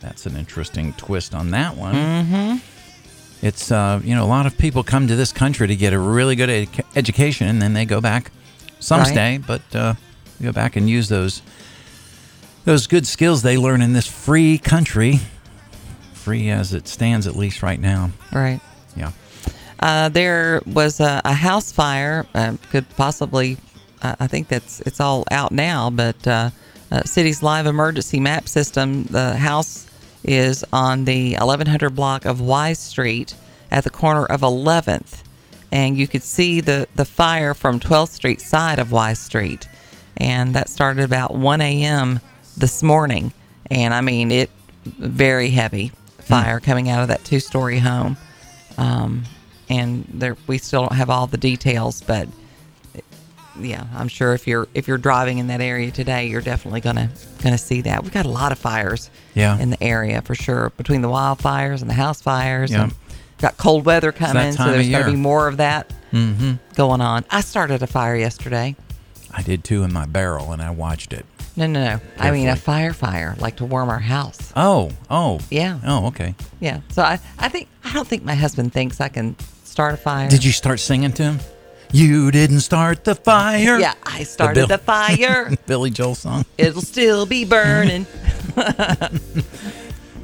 [0.00, 1.94] That's an interesting twist on that one.
[1.94, 2.56] Mm-hmm.
[3.46, 5.98] It's uh, you know a lot of people come to this country to get a
[6.00, 8.32] really good ed- education, and then they go back.
[8.80, 9.06] Some Right.
[9.12, 9.94] stay, but uh,
[10.42, 11.42] go back and use those
[12.66, 15.20] those good skills they learn in this free country,
[16.12, 18.10] free as it stands at least right now.
[18.32, 18.60] Right.
[18.96, 19.12] Yeah.
[19.78, 22.26] Uh, there was a, a house fire.
[22.34, 23.56] Uh, could possibly,
[24.02, 25.90] uh, I think that's it's all out now.
[25.90, 26.50] But uh,
[26.90, 29.04] uh, city's live emergency map system.
[29.04, 29.86] The house
[30.24, 33.34] is on the 1100 block of Wise Street
[33.70, 35.22] at the corner of 11th,
[35.70, 39.68] and you could see the the fire from 12th Street side of Wise Street,
[40.16, 42.18] and that started about 1 a.m.
[42.56, 43.32] this morning.
[43.70, 44.50] And I mean it,
[44.84, 48.16] very heavy fire coming out of that two story home.
[48.78, 49.24] Um,
[49.68, 52.28] and there we still don't have all the details, but
[53.58, 57.10] yeah, I'm sure if you're if you're driving in that area today, you're definitely gonna
[57.42, 58.02] gonna see that.
[58.02, 59.58] We've got a lot of fires Yeah.
[59.58, 62.70] in the area for sure, between the wildfires and the house fires.
[62.70, 62.84] Yeah.
[62.84, 62.94] And
[63.38, 66.52] got cold weather coming, so there's gonna be more of that Mm-hmm.
[66.76, 67.24] going on.
[67.30, 68.76] I started a fire yesterday.
[69.32, 71.26] I did too in my barrel, and I watched it.
[71.56, 72.00] No, no, no.
[72.18, 74.52] I mean a fire fire, like to warm our house.
[74.54, 75.78] Oh, oh, Yeah.
[75.84, 76.34] Oh, okay.
[76.60, 76.80] Yeah.
[76.90, 80.28] So I, I think I don't think my husband thinks I can start a fire.
[80.28, 81.40] Did you start singing to him?
[81.92, 83.78] You didn't start the fire.
[83.78, 85.50] Yeah, I started the fire.
[85.66, 86.44] Billy Joel song.
[86.58, 88.06] It'll still be burning.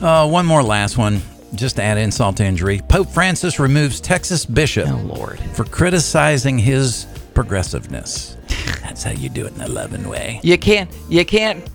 [0.02, 1.22] Uh, one more last one,
[1.54, 2.80] just to add insult to injury.
[2.88, 5.38] Pope Francis removes Texas bishop oh, Lord.
[5.54, 8.36] for criticizing his progressiveness.
[8.82, 10.40] That's how you do it in a loving way.
[10.42, 11.68] You can't you can't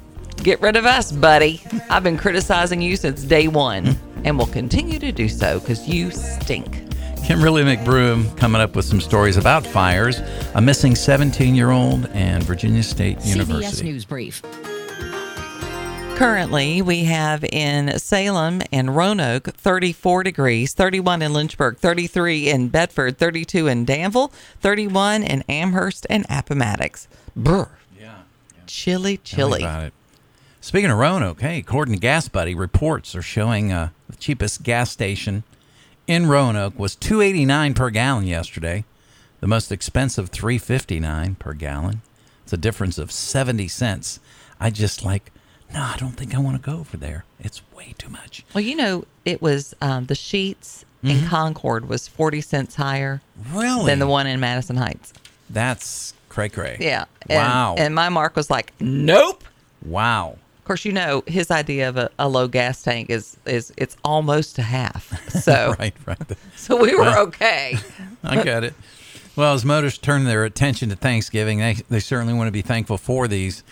[0.44, 1.62] get rid of us, buddy.
[1.90, 6.12] I've been criticizing you since day one and will continue to do so because you
[6.12, 6.84] stink.
[7.24, 10.20] Kimberly McBroom coming up with some stories about fires,
[10.56, 13.92] a missing 17 year old, and Virginia State CBS University.
[13.92, 14.42] News Brief.
[16.18, 23.20] Currently, we have in Salem and Roanoke 34 degrees, 31 in Lynchburg, 33 in Bedford,
[23.20, 27.08] 32 in Danville, 31 in Amherst and Appomattox.
[27.36, 27.70] Brr.
[28.00, 28.22] Yeah.
[28.66, 29.64] Chilly, me chilly.
[29.64, 29.94] it.
[30.60, 34.90] Speaking of Roanoke, hey, according to Gas Buddy, reports are showing uh, the cheapest gas
[34.90, 35.44] station
[36.08, 38.86] in Roanoke was 289 per gallon yesterday.
[39.40, 42.02] The most expensive 359 per gallon.
[42.44, 44.20] It's a difference of 70 cents.
[44.60, 45.32] I just like,
[45.78, 47.24] no, I don't think I want to go over there.
[47.40, 48.44] It's way too much.
[48.54, 53.58] Well, you know, it was um, the Sheetz in Concord was 40 cents higher Mm-hmm.
[53.60, 53.86] Really?
[53.86, 55.14] than the one in Madison Heights.
[55.50, 56.78] That's cray cray.
[56.80, 57.06] Yeah.
[57.30, 57.76] And, Wow.
[57.78, 59.44] And my mark was like, nope.
[59.86, 60.38] wow.
[60.58, 63.96] Of course, you know his idea of a, a low gas tank is is it's
[64.04, 65.14] almost a half.
[65.48, 66.18] So right, right.
[66.58, 67.78] so we were Well, okay.
[68.24, 68.74] I get it.
[69.36, 72.98] Well, as motorists turn their attention to Thanksgiving, they, they certainly want to be thankful
[72.98, 73.64] for these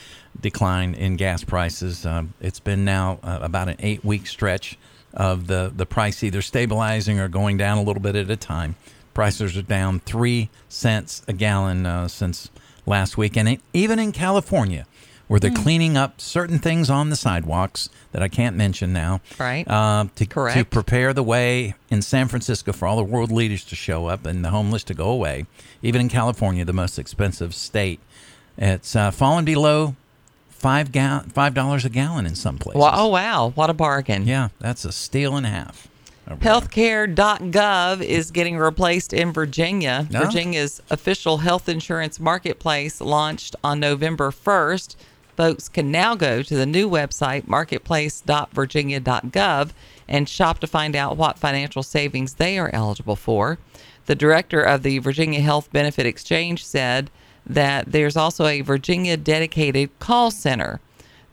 [0.41, 2.05] decline in gas prices.
[2.05, 4.77] Um, it's been now uh, about an eight week stretch
[5.13, 8.75] of the, the price either stabilizing or going down a little bit at a time.
[9.13, 12.49] Prices are down three cents a gallon uh, since
[12.85, 13.37] last week.
[13.37, 14.85] And it, even in California,
[15.27, 19.65] where they're cleaning up certain things on the sidewalks that I can't mention now, Right.
[19.67, 23.75] uh, to, to prepare the way in San Francisco for all the world leaders to
[23.75, 25.45] show up and the homeless to go away.
[25.81, 27.99] Even in California, the most expensive state,
[28.57, 29.95] it's uh, fallen below
[30.57, 32.81] five gal- five dollars a gallon in some places.
[32.81, 34.25] Wow, oh wow, what a bargain.
[34.25, 35.87] Yeah, that's a steal and a half.
[36.27, 40.07] Healthcare.gov is getting replaced in Virginia.
[40.09, 40.21] No?
[40.21, 44.95] Virginia's official health insurance marketplace launched on November 1st.
[45.37, 49.69] Folks can now go to the new website, marketplace.virginia.gov,
[50.07, 53.59] and shop to find out what financial savings they are eligible for.
[54.07, 57.11] The director of the Virginia Health Benefit Exchange said
[57.45, 60.79] that there's also a Virginia dedicated call center.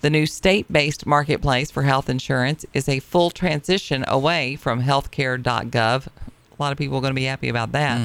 [0.02, 6.06] The new state based marketplace for health insurance is a full transition away from healthcare.gov.
[6.06, 8.00] A lot of people are going to be happy about that.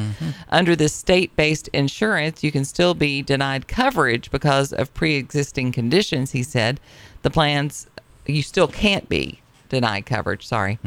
[0.49, 5.71] Under this state based insurance, you can still be denied coverage because of pre existing
[5.71, 6.79] conditions, he said.
[7.23, 7.87] The plans,
[8.25, 10.79] you still can't be denied coverage, sorry.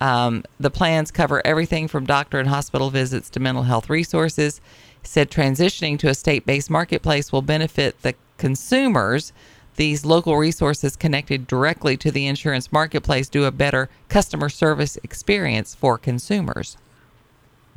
[0.00, 4.60] Um, the plans cover everything from doctor and hospital visits to mental health resources.
[5.06, 9.32] Said transitioning to a state based marketplace will benefit the consumers.
[9.76, 15.74] These local resources connected directly to the insurance marketplace do a better customer service experience
[15.74, 16.76] for consumers.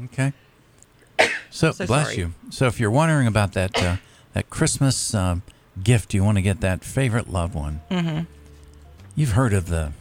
[0.06, 0.34] Okay.
[1.52, 2.18] So, So bless sorry.
[2.18, 2.34] you.
[2.52, 3.98] So if you're wondering about that uh,
[4.34, 5.42] that Christmas um,
[5.84, 8.28] gift you want to get that favorite loved one, Mhm.
[9.16, 9.92] you've heard of the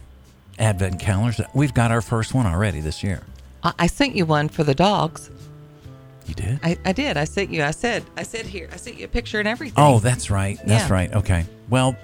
[0.59, 1.41] Advent calendars.
[1.53, 3.23] We've got our first one already this year.
[3.63, 5.29] I, I sent you one for the dogs.
[6.29, 6.59] You did?
[6.63, 7.17] I, I did.
[7.17, 7.63] I sent you.
[7.63, 8.03] I said.
[8.15, 8.69] I said here.
[8.71, 9.73] I sent you a picture and everything.
[9.83, 10.57] Oh, that's right.
[10.65, 10.93] That's Yeah.
[10.93, 11.11] right.
[11.11, 11.45] Okay.
[11.69, 11.95] Well,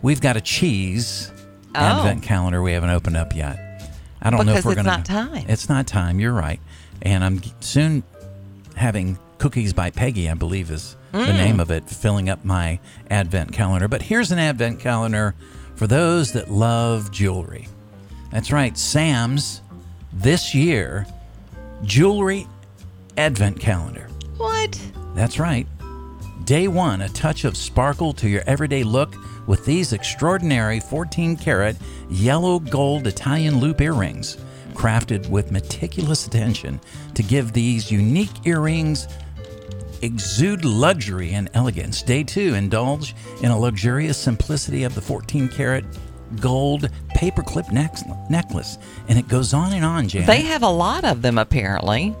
[0.00, 1.30] we've got a cheese
[1.74, 1.78] Oh.
[1.80, 3.92] advent calendar we haven't opened up yet.
[4.22, 4.88] I don't know Because if we're it's gonna.
[4.96, 5.44] not time.
[5.48, 6.18] It's not time.
[6.18, 6.60] You're right,
[7.02, 8.02] and I'm g- soon
[8.74, 10.30] having cookies by Peggy.
[10.30, 11.34] I believe is the Mm.
[11.36, 13.86] name of it, filling up my advent calendar.
[13.86, 15.34] But here's an advent calendar
[15.76, 17.68] for those that love jewelry.
[18.32, 19.60] That's right, Sam's
[20.12, 21.06] this year
[21.84, 22.46] jewelry
[23.18, 24.08] advent calendar.
[24.36, 24.80] What?
[25.14, 25.66] That's right.
[26.44, 29.14] Day one, a touch of sparkle to your everyday look
[29.46, 31.76] with these extraordinary 14 karat
[32.08, 34.38] yellow gold Italian loop earrings,
[34.72, 36.80] crafted with meticulous attention
[37.14, 39.08] to give these unique earrings
[40.00, 42.02] exude luxury and elegance.
[42.02, 45.84] Day two, indulge in a luxurious simplicity of the 14 karat
[46.40, 47.96] gold paperclip neck-
[48.30, 48.78] necklace.
[49.08, 50.28] And it goes on and on, Janet.
[50.28, 52.14] They have a lot of them apparently.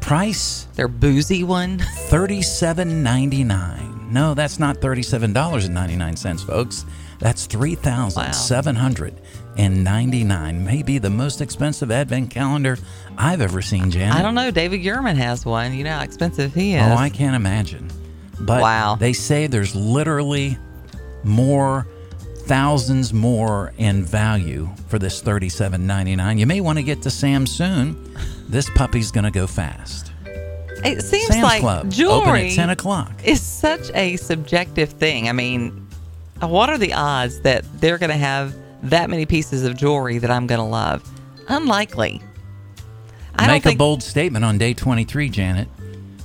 [0.00, 0.66] Price?
[0.74, 1.78] Their boozy one.
[1.78, 4.12] Thirty-seven ninety-nine.
[4.12, 6.84] No, that's not thirty-seven dollars and ninety-nine cents, folks.
[7.18, 9.14] That's three thousand seven hundred
[9.56, 10.64] and ninety-nine.
[10.64, 12.78] Maybe the most expensive advent calendar
[13.18, 14.14] I've ever seen, Janet.
[14.16, 14.50] I don't know.
[14.50, 15.74] David Yurman has one.
[15.74, 16.82] You know how expensive he is.
[16.82, 17.90] Oh, I can't imagine.
[18.40, 18.96] But Wow.
[18.98, 20.56] they say there's literally
[21.22, 21.86] more
[22.50, 26.36] thousands more in value for this thirty-seven ninety-nine.
[26.36, 28.12] You may want to get to Sam soon.
[28.48, 30.10] This puppy's gonna go fast.
[30.84, 33.12] It seems Sam's like Club, open jewelry at 10 o'clock.
[33.22, 35.28] is such a subjective thing.
[35.28, 35.86] I mean,
[36.42, 40.16] uh, what are the odds that they're going to have that many pieces of jewelry
[40.18, 41.06] that I'm going to love?
[41.48, 42.22] Unlikely.
[43.36, 45.68] I Make a bold statement on day 23, Janet.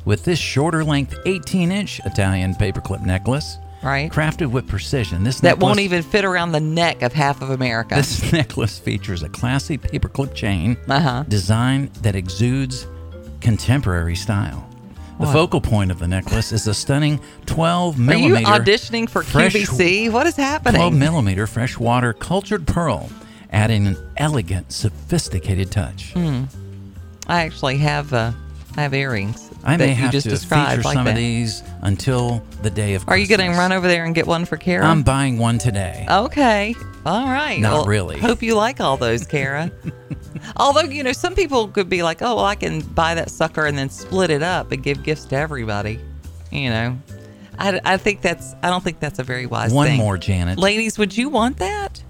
[0.05, 4.11] With this shorter length 18 inch Italian paperclip necklace, right?
[4.11, 7.95] crafted with precision, this that won't even fit around the neck of half of America.
[7.95, 11.23] This necklace features a classy paperclip chain Uh-huh.
[11.27, 12.87] design that exudes
[13.41, 14.67] contemporary style.
[15.19, 15.33] The What?
[15.33, 18.35] focal point of the necklace is a stunning 12 millimeter.
[18.35, 20.09] Are you auditioning for fresh- QVC?
[20.11, 20.75] What is happening?
[20.79, 23.09] 12 millimeter freshwater cultured pearl,
[23.51, 26.11] adding an elegant, sophisticated touch.
[26.13, 26.43] Hmm.
[27.27, 28.33] I actually have uh,
[28.75, 29.44] I have earrings.
[29.65, 31.11] I may have just to described feature like some that.
[31.11, 33.07] of these until the day of.
[33.07, 34.85] Are you going to run over there and get one for Kara?
[34.85, 36.05] I'm buying one today.
[36.09, 36.75] Okay.
[37.05, 37.59] All right.
[37.59, 38.19] Not Well, really.
[38.19, 39.71] Hope you like all those, Kara.
[40.57, 43.65] Although, you know, some people could be like, oh, well, I can buy that sucker
[43.65, 45.99] and then split it up and give gifts to everybody.
[46.51, 46.99] You know,
[47.57, 49.97] I, I think that's, I don't think that's a very wise One thing.
[49.97, 50.59] more, Janet.
[50.59, 52.03] Ladies, would you want that?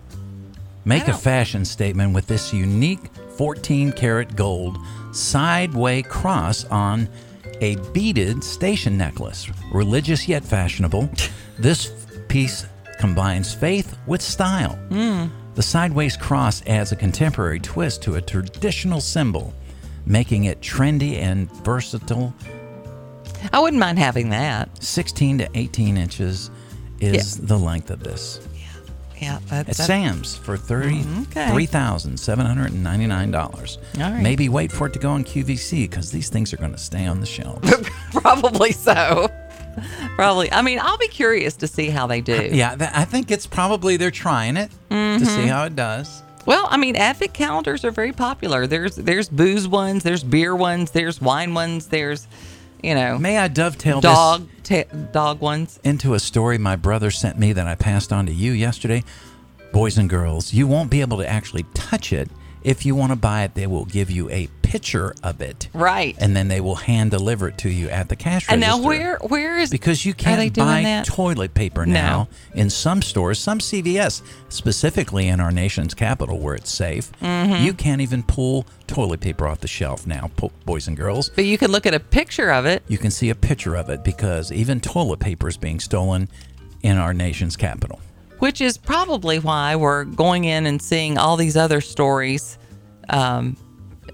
[0.84, 3.00] Make a fashion statement with this unique
[3.38, 4.78] 14 karat gold
[5.13, 7.10] sideway cross on
[7.62, 9.50] a beaded station necklace.
[9.72, 11.10] Religious yet fashionable,
[11.60, 11.91] this
[12.28, 12.65] piece
[13.00, 14.80] combines faith with style.
[14.89, 15.30] Mm.
[15.56, 19.54] The sideways cross adds a contemporary twist to a traditional symbol,
[20.06, 22.34] making it trendy and versatile.
[23.54, 24.84] I wouldn't mind having that.
[24.84, 26.52] 16 to 18 inches
[27.00, 28.46] is the length of this.
[29.26, 29.40] Yeah.
[29.50, 31.50] That, At that- Sam's for thirty Okay.
[31.52, 33.78] three thousand seven hundred and ninety nine dollars.
[33.98, 34.22] Right.
[34.22, 37.06] Maybe wait for it to go on QVC because these things are going to stay
[37.06, 37.62] on the shelf.
[38.12, 39.28] Probably so.
[40.16, 40.52] Probably.
[40.52, 42.50] I mean, I'll be curious to see how they do.
[42.52, 45.48] yeah, th- I think it's probably they're trying it to see Mhm.
[45.50, 46.24] how it does.
[46.46, 48.68] Well, I mean, advent calendars are very popular.
[48.68, 52.28] There's there's booze ones, there's beer ones, there's wine ones, there's
[52.86, 53.17] you know.
[53.17, 55.80] May I dovetail dog ta- dog ones?
[55.84, 59.04] into a story my brother sent me that I passed on to you yesterday.
[59.74, 62.30] Boys and girls, you won't be able to actually touch it.
[62.65, 65.69] If you want to buy it, they will give you a picture of it.
[65.71, 66.15] Right.
[66.19, 68.54] And then they will hand deliver it to you at the cash register.
[68.54, 71.06] And now where where is Because you can't buy that?
[71.06, 71.93] toilet paper No.
[71.93, 77.12] now in some stores, some CVS, specifically in our nation's capital where it's safe.
[77.21, 77.63] Mhm.
[77.63, 80.32] You can't even pull toilet paper off the shelf now,
[80.65, 81.30] boys and girls.
[81.36, 82.82] But you can look at a picture of it.
[82.88, 86.30] You can see a picture of it because even toilet paper is being stolen
[86.82, 87.99] in our nation's capital.
[88.46, 92.60] Which is probably why we're going in and seeing all these other stories
[93.10, 93.58] um,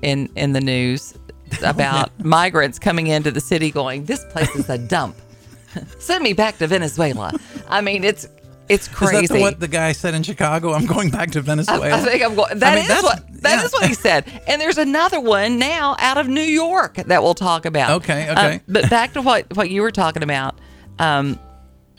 [0.02, 1.14] in in the news
[1.66, 5.18] about migrants coming into the city, going, "This place is a dump.
[6.00, 7.34] Send me back to Venezuela."
[7.68, 8.26] I mean, it's
[8.70, 9.24] it's crazy.
[9.26, 10.72] Is that the, what the guy said in Chicago?
[10.72, 11.92] I'm going back to Venezuela.
[11.92, 12.58] I think I'm going.
[12.60, 14.24] That I mean, is that's- what that is what he said.
[14.48, 18.02] And there's another one now out of New York that we'll talk about.
[18.04, 18.62] Okay, Um, okay.
[18.70, 20.58] but back to what what you were talking about.
[21.00, 21.38] Um,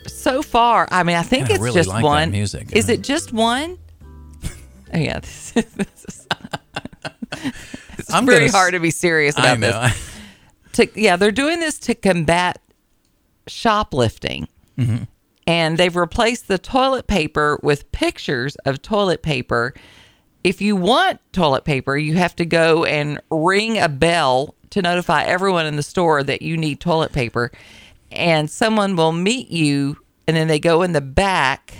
[0.06, 2.30] so far, I mean, I think I it's really just like that one.
[2.30, 2.68] music.
[2.72, 3.78] Is it just one?
[4.44, 4.48] Oh,
[4.98, 6.26] yeah, this is, this is
[7.98, 9.82] it's I'm gonna s- hard to be serious I about know.
[9.88, 10.08] this.
[10.74, 12.58] To, yeah, they're doing this to combat
[13.46, 15.06] shoplifting Mhm.
[15.46, 19.74] and they've replaced the toilet paper with pictures of toilet paper.
[20.44, 25.24] If you want toilet paper, you have to go and ring a bell to notify
[25.24, 27.52] everyone in the store that you need toilet paper,
[28.14, 29.96] and someone will meet you,
[30.26, 31.74] and then they go in the back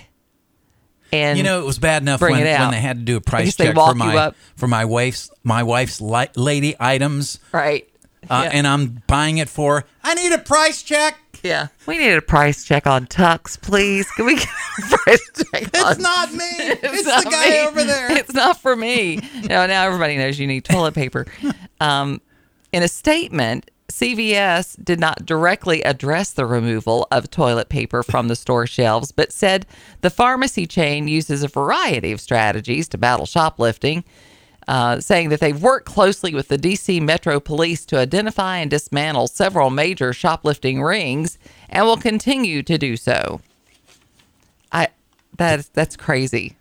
[1.12, 3.54] and you know, it was bad enough when, when they had to do a price
[3.54, 7.86] check for my for my wife's my wife's li- lady items, right?
[8.30, 8.50] uh, Yeah.
[8.54, 9.84] and I'm buying it for.
[10.02, 11.18] I need a price check.
[11.42, 14.10] Yeah, we need a price check on Tux, please.
[14.12, 14.46] Can we get
[14.78, 15.62] a price check?
[15.64, 16.38] It's on- not me.
[16.48, 17.66] It's, not the guy me.
[17.66, 18.12] over there.
[18.16, 19.16] It's not for me.
[19.42, 21.26] No, now everybody knows you need toilet paper.
[21.80, 22.20] Um,
[22.72, 28.36] in a statement, CVS did not directly address the removal of toilet paper from the
[28.36, 29.66] store shelves, but said
[30.00, 34.04] the pharmacy chain uses a variety of strategies to battle shoplifting.
[34.68, 39.26] Uh, saying that they've worked closely with the DC Metro Police to identify and dismantle
[39.26, 41.36] several major shoplifting rings
[41.68, 43.40] and will continue to do so.
[44.70, 44.88] I
[45.36, 46.56] that's that's crazy.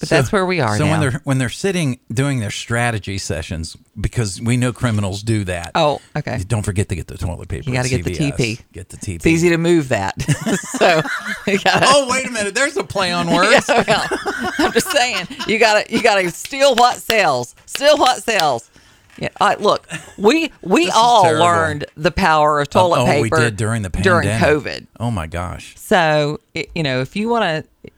[0.00, 0.90] But that's where we are So now.
[0.92, 5.72] when they're when they're sitting doing their strategy sessions, because we know criminals do that.
[5.74, 6.38] Oh, okay.
[6.46, 7.68] Don't forget to get the toilet paper.
[7.68, 8.60] You got to get the TP.
[8.72, 9.16] Get the TP.
[9.16, 10.20] It's easy to move that.
[10.60, 11.02] so
[11.46, 12.54] gotta, Oh wait a minute!
[12.54, 13.68] There's a play on words.
[13.68, 17.56] Yeah, well, I'm just saying you gotta you gotta steal what sells.
[17.66, 18.70] Steal what sells.
[19.18, 23.30] Yeah, uh, look, we we This all learned the power of toilet oh, paper we
[23.30, 24.28] did during the during.
[24.28, 24.86] COVID.
[25.00, 25.74] Oh my gosh!
[25.76, 27.90] So it, you know, if you want to,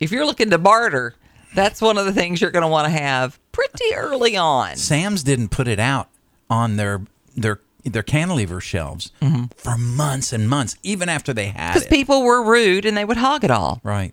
[0.00, 1.14] if you're looking to barter,
[1.56, 4.76] that's one of the things you're going to want to have pretty early on.
[4.76, 6.08] Sam's didn't put it out
[6.48, 7.02] on their
[7.36, 9.44] their their cantilever shelves mm-hmm.
[9.56, 11.74] for months and months, even after they had it.
[11.74, 13.80] Because people were rude and they would hog it all.
[13.82, 14.12] right.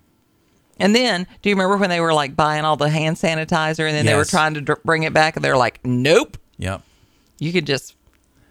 [0.79, 3.95] And then, do you remember when they were like buying all the hand sanitizer and
[3.95, 6.81] then they were trying to bring it back and they're like, nope, Yep.
[7.37, 7.95] you could just,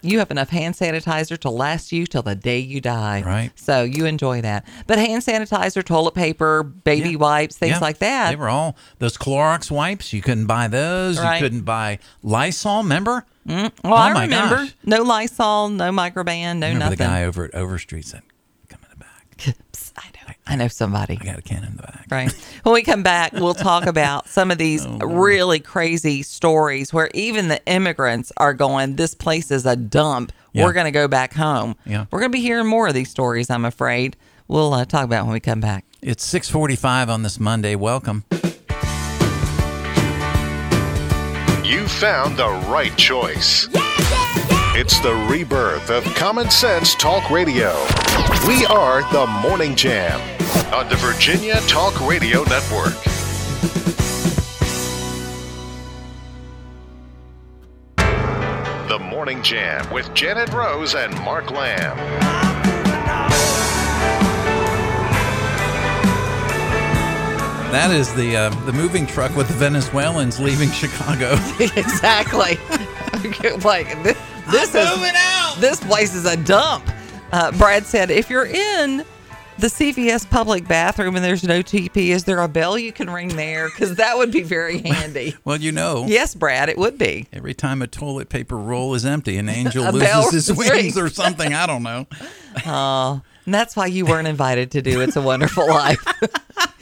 [0.03, 3.23] you have enough hand sanitizer to last you till the day you die.
[3.25, 3.51] Right.
[3.55, 4.67] So you enjoy that.
[4.87, 7.79] But hand sanitizer, toilet paper, baby wipes, things Yeah.
[7.79, 8.31] like that.
[8.31, 10.13] They were all those Clorox wipes.
[10.13, 11.19] You couldn't buy those.
[11.19, 11.37] Right.
[11.37, 12.83] You couldn't buy Lysol.
[12.83, 13.25] Remember?
[13.49, 14.57] Mm, Oh I my remember.
[14.57, 14.75] gosh.
[14.85, 16.99] No Lysol, no microban, no remember nothing.
[16.99, 18.23] the guy over at Overstreet said,
[20.47, 20.69] I know.
[20.69, 21.19] Somebody.
[21.21, 22.33] "I got a can in the back." Right.
[22.65, 27.11] When we come back, we'll talk about some of these Oh, really crazy stories where
[27.15, 30.33] even the immigrants are going, this place is a dump.
[30.53, 30.65] Yeah.
[30.65, 31.77] We're going to go back home.
[31.87, 32.07] Yeah.
[32.11, 34.17] We're going to be hearing more of these stories, I'm afraid.
[34.49, 35.85] We'll uh, talk about when we come back.
[36.03, 37.75] It's 6:45 on this Monday.
[37.77, 38.25] Welcome.
[41.65, 43.69] You found the right choice.
[44.75, 47.75] It's the rebirth of Common Sense Talk Radio.
[48.49, 50.19] We are the Morning Jam
[50.73, 52.95] on the Virginia Talk Radio Network.
[58.89, 61.99] The Morning Jam with Janet Rose and Mark Lamb.
[67.73, 71.33] That is the uh, the moving truck with the Venezuelans leaving Chicago.
[71.61, 72.59] exactly.
[73.65, 76.85] like this, this is this place is a dump.
[77.33, 79.05] Uh, Brad said, if you're in
[79.59, 83.29] the CVS public bathroom and there's no TP, is there a bell you can ring
[83.37, 83.69] there?
[83.69, 85.35] Because that would be very handy.
[85.45, 86.05] Well, you know.
[86.07, 87.27] yes, Brad, it would be.
[87.33, 91.55] Every time a toilet paper roll is empty, an angel loses his wings or something.
[91.55, 92.07] I don't know.
[92.67, 96.05] Oh, and that's why you weren't invited to do It's a Wonderful Life.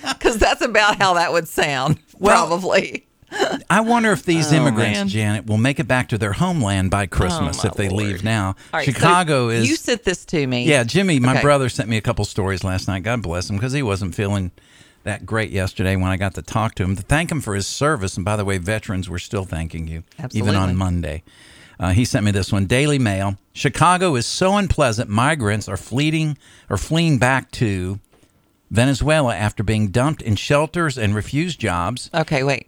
[0.03, 3.07] Because that's about how that would sound, probably.
[3.71, 5.09] I wonder if these Oh, immigrants, man.
[5.09, 8.57] Janet, will make it back to their homeland by Christmas Oh, if they leave now.
[8.73, 9.69] Right, Chicago so is.
[9.69, 10.65] You sent this to me.
[10.65, 11.43] Yeah, Jimmy, my Okay.
[11.43, 13.03] brother sent me a couple stories last night.
[13.05, 14.51] God bless him because he wasn't feeling
[15.05, 17.67] that great yesterday when I got to talk to him to thank him for his
[17.67, 18.17] service.
[18.17, 21.23] And by the way, veterans, we're still thanking you, even on Monday.
[21.79, 22.67] Uh, he sent me this one.
[22.67, 23.39] Daily Mail.
[23.55, 25.09] Chicago is so unpleasant.
[25.09, 26.37] Migrants are fleeing
[26.69, 27.99] or fleeing back to
[28.71, 32.11] Venezuela after being dumped in shelters and refused jobs.
[32.13, 32.67] Okay, wait.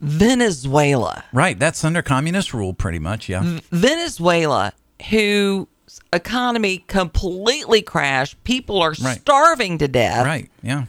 [0.00, 1.24] Venezuela.
[1.32, 3.28] Right, that's under communist rule, pretty much.
[3.28, 3.42] Yeah.
[3.42, 4.72] V- Venezuela,
[5.10, 5.66] whose
[6.12, 9.20] economy completely crashed, people are Right.
[9.20, 10.24] starving to death.
[10.26, 10.50] Right.
[10.62, 10.84] Yeah.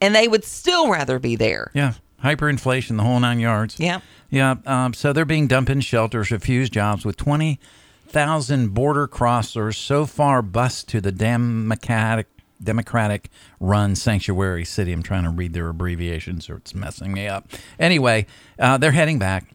[0.00, 1.70] And they would still rather be there.
[1.74, 1.94] Yeah,
[2.24, 3.76] hyperinflation, the whole nine yards.
[3.78, 4.00] Yeah.
[4.30, 4.56] Yeah.
[4.66, 10.42] Um, so they're being dumped in shelters, refused jobs, with 20,000 border crossers so far
[10.42, 12.26] bused to the Democratic
[12.64, 13.28] Democratic
[13.60, 14.92] run sanctuary city.
[14.92, 17.48] I'm trying to read their abbreviations or it's messing me up.
[17.78, 18.26] Anyway,
[18.58, 19.46] uh, they're heading back.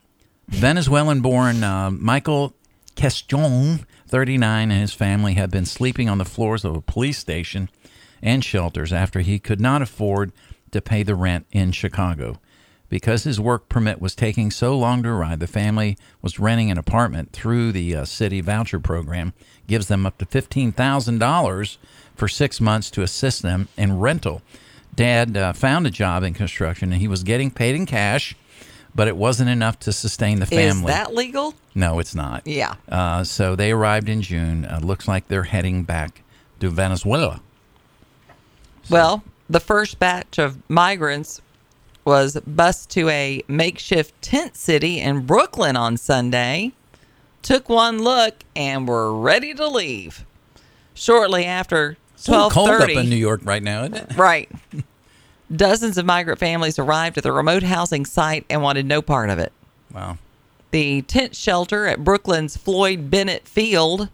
[0.48, 2.54] Venezuelan born uh, Michael
[2.98, 7.70] Question, 39, and his family have been sleeping on the floors of a police station
[8.24, 10.32] and shelters after he could not afford
[10.72, 12.40] to pay the rent in Chicago.
[12.90, 16.78] Because his work permit was taking so long to arrive, the family was renting an
[16.78, 19.34] apartment through the uh, city voucher program,
[19.68, 21.78] gives them up to $15,000
[22.18, 24.42] for six months to assist them in rental.
[24.96, 28.36] Dad uh, found a job in construction and he was getting paid in cash,
[28.96, 30.92] but it wasn't enough to sustain the family.
[30.92, 31.54] Is that legal?
[31.76, 32.46] No, it's not.
[32.46, 32.76] Yeah.
[32.90, 34.66] Uh, so they arrived in June.
[34.66, 36.24] Uh, looks like they're heading back
[36.60, 37.42] to Venezuela.
[38.90, 41.42] Well, the first batch of migrants
[42.04, 46.72] was bused to a makeshift tent city in Brooklyn on Sunday,
[47.42, 50.26] took one look, and were ready to leave.
[50.94, 54.18] Shortly after It's cold up 12:30, in New York right now, isn't it?
[54.18, 54.50] Right.
[55.56, 59.40] Dozens of migrant families arrived at the remote housing site and wanted no part of
[59.40, 59.54] it.
[59.94, 60.18] Wow.
[60.72, 64.10] The tent shelter at Brooklyn's Floyd Bennett Field,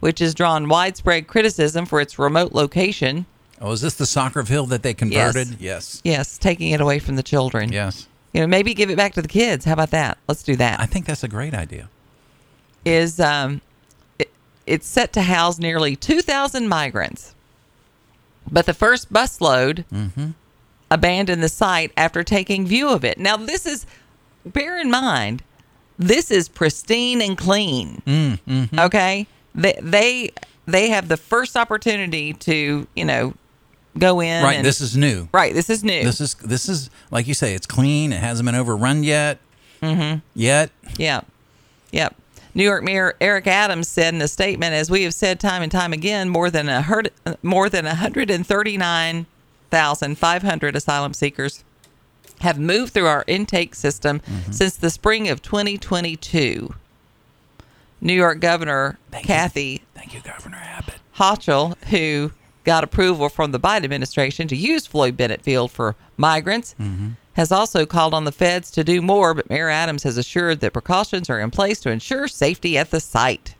[0.00, 3.26] which has drawn widespread criticism for its remote location.
[3.60, 5.60] Oh, is this the soccer field that they converted?
[5.60, 6.00] Yes.
[6.04, 7.70] Yes, taking it away from the children.
[7.70, 8.08] Yes.
[8.32, 9.64] You know, maybe give it back to the kids.
[9.64, 10.16] How about that?
[10.26, 10.80] Let's do that.
[10.80, 11.90] I think that's a great idea.
[12.84, 13.60] Is um,
[14.66, 17.34] it's set to house nearly 2,000 migrants.
[18.50, 20.30] But the first busload Mm-hmm.
[20.90, 23.18] abandoned the site after taking view of it.
[23.18, 23.86] Now, this is,
[24.44, 25.42] bear in mind,
[25.98, 28.02] this is pristine and clean.
[28.06, 28.78] Mm, mhm.
[28.86, 30.30] Okay, they they
[30.66, 33.34] they have the first opportunity to you know
[33.98, 34.42] go in.
[34.42, 34.56] Right.
[34.56, 35.28] and- This is new.
[35.32, 35.54] right.
[35.54, 36.02] This is new.
[36.02, 37.54] This is this is like you say.
[37.54, 38.12] It's clean.
[38.12, 39.38] It hasn't been overrun yet.
[39.82, 40.18] Mm-hmm.
[40.34, 40.70] Yet.
[40.96, 41.20] Yeah.
[41.92, 42.16] Yep.
[42.54, 45.72] New York Mayor Eric Adams said in a statement, as we have said time and
[45.72, 47.10] time again, more than a herd,
[47.42, 51.64] more than 139,500 asylum seekers
[52.40, 54.52] have moved through our intake system mm-hmm.
[54.52, 56.74] since the spring of 2022.
[58.00, 60.96] New York Governor Kathy Thank you, Governor Abbott.
[61.16, 62.32] Hochul, who
[62.64, 67.10] got approval from the Biden administration to use Floyd Bennett Field for migrants, mm-hmm.
[67.34, 70.72] Has also called on the feds to do more, but Mayor Adams has assured that
[70.72, 73.54] precautions are in place to ensure safety at the site.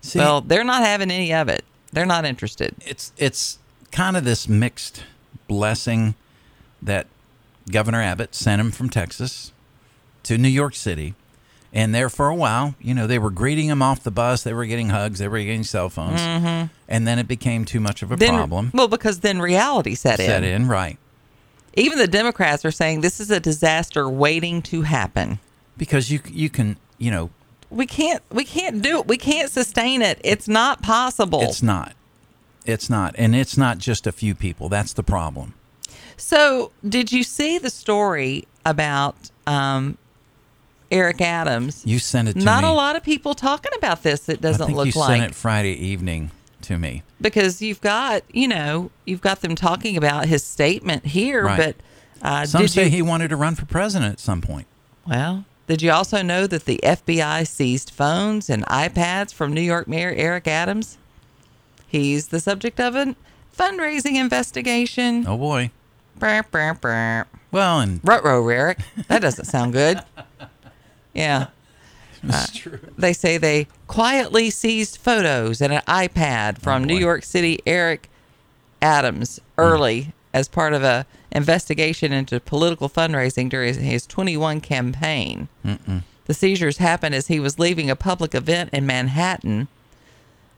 [0.00, 1.64] See- well, they're not having any of it.
[1.92, 2.74] They're not interested.
[2.84, 3.58] It's it's
[3.90, 5.04] kind of this mixed
[5.48, 6.14] blessing
[6.82, 7.06] that
[7.70, 9.52] Governor Abbott sent him from Texas
[10.24, 11.14] to New York City.
[11.72, 14.42] And there for a while, you know, they were greeting him off the bus.
[14.42, 15.18] They were getting hugs.
[15.18, 16.20] They were getting cell phones.
[16.20, 16.70] Mhm.
[16.88, 18.70] And then it became too much of a Then- problem.
[18.72, 20.26] Well, because then reality set in.
[20.26, 20.98] Set in, right.
[21.76, 25.38] Even the Democrats are saying this is a disaster waiting to happen.
[25.76, 27.30] Because you you can, you know,
[27.70, 29.06] We can't we can't do it.
[29.06, 30.18] We can't sustain it.
[30.24, 31.42] It's not possible.
[31.42, 31.92] it's not.
[32.64, 33.14] It's not.
[33.16, 34.68] And it's not just a few people.
[34.68, 35.54] That's the problem.
[36.16, 39.98] So, did you see the story about um,
[40.90, 41.82] Eric Adams?
[41.84, 42.70] You sent it to Not me.
[42.70, 44.28] a lot of people talking about this.
[44.28, 46.30] It doesn't I think look you like sent it Friday evening
[46.66, 47.02] to me.
[47.20, 51.56] because you've got you know you've got them talking about his statement here, Right.
[51.58, 51.76] but
[52.22, 54.66] uh, Some did say you, he wanted to run for president at some point.
[55.06, 59.86] Well, did you also know that the FBI seized phones and iPads from New York
[59.88, 60.98] Mayor Eric Adams?
[61.86, 63.14] He's the subject of a
[63.56, 65.24] fundraising investigation.
[65.26, 65.70] Oh boy.
[66.18, 67.26] Brr, brr, brr.
[67.52, 68.78] Well, and Rutro Eric.
[69.08, 70.02] That doesn't sound good.
[71.14, 71.46] Yeah.
[72.34, 72.78] Uh, true.
[72.96, 78.08] They say they quietly seized photos and an iPad from New York City Eric
[78.82, 85.48] Adams early as part of a investigation into political fundraising during his 21 campaign.
[85.64, 86.02] Mm-mm.
[86.26, 89.68] The seizures happened as he was leaving a public event in Manhattan.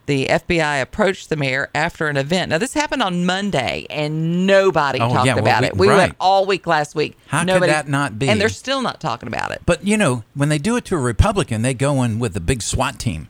[0.09, 2.49] The FBI approached the mayor after an event.
[2.49, 5.77] Now, this happened on Monday, and nobody Oh, talked yeah, well, about we- it.
[5.77, 5.97] We right.
[5.99, 7.15] went all week last week.
[7.27, 8.27] How could that not be?
[8.31, 9.61] And they're still not talking about it.
[9.67, 12.41] But you know, when they do it to a Republican, they go in with a
[12.41, 13.29] big SWAT team.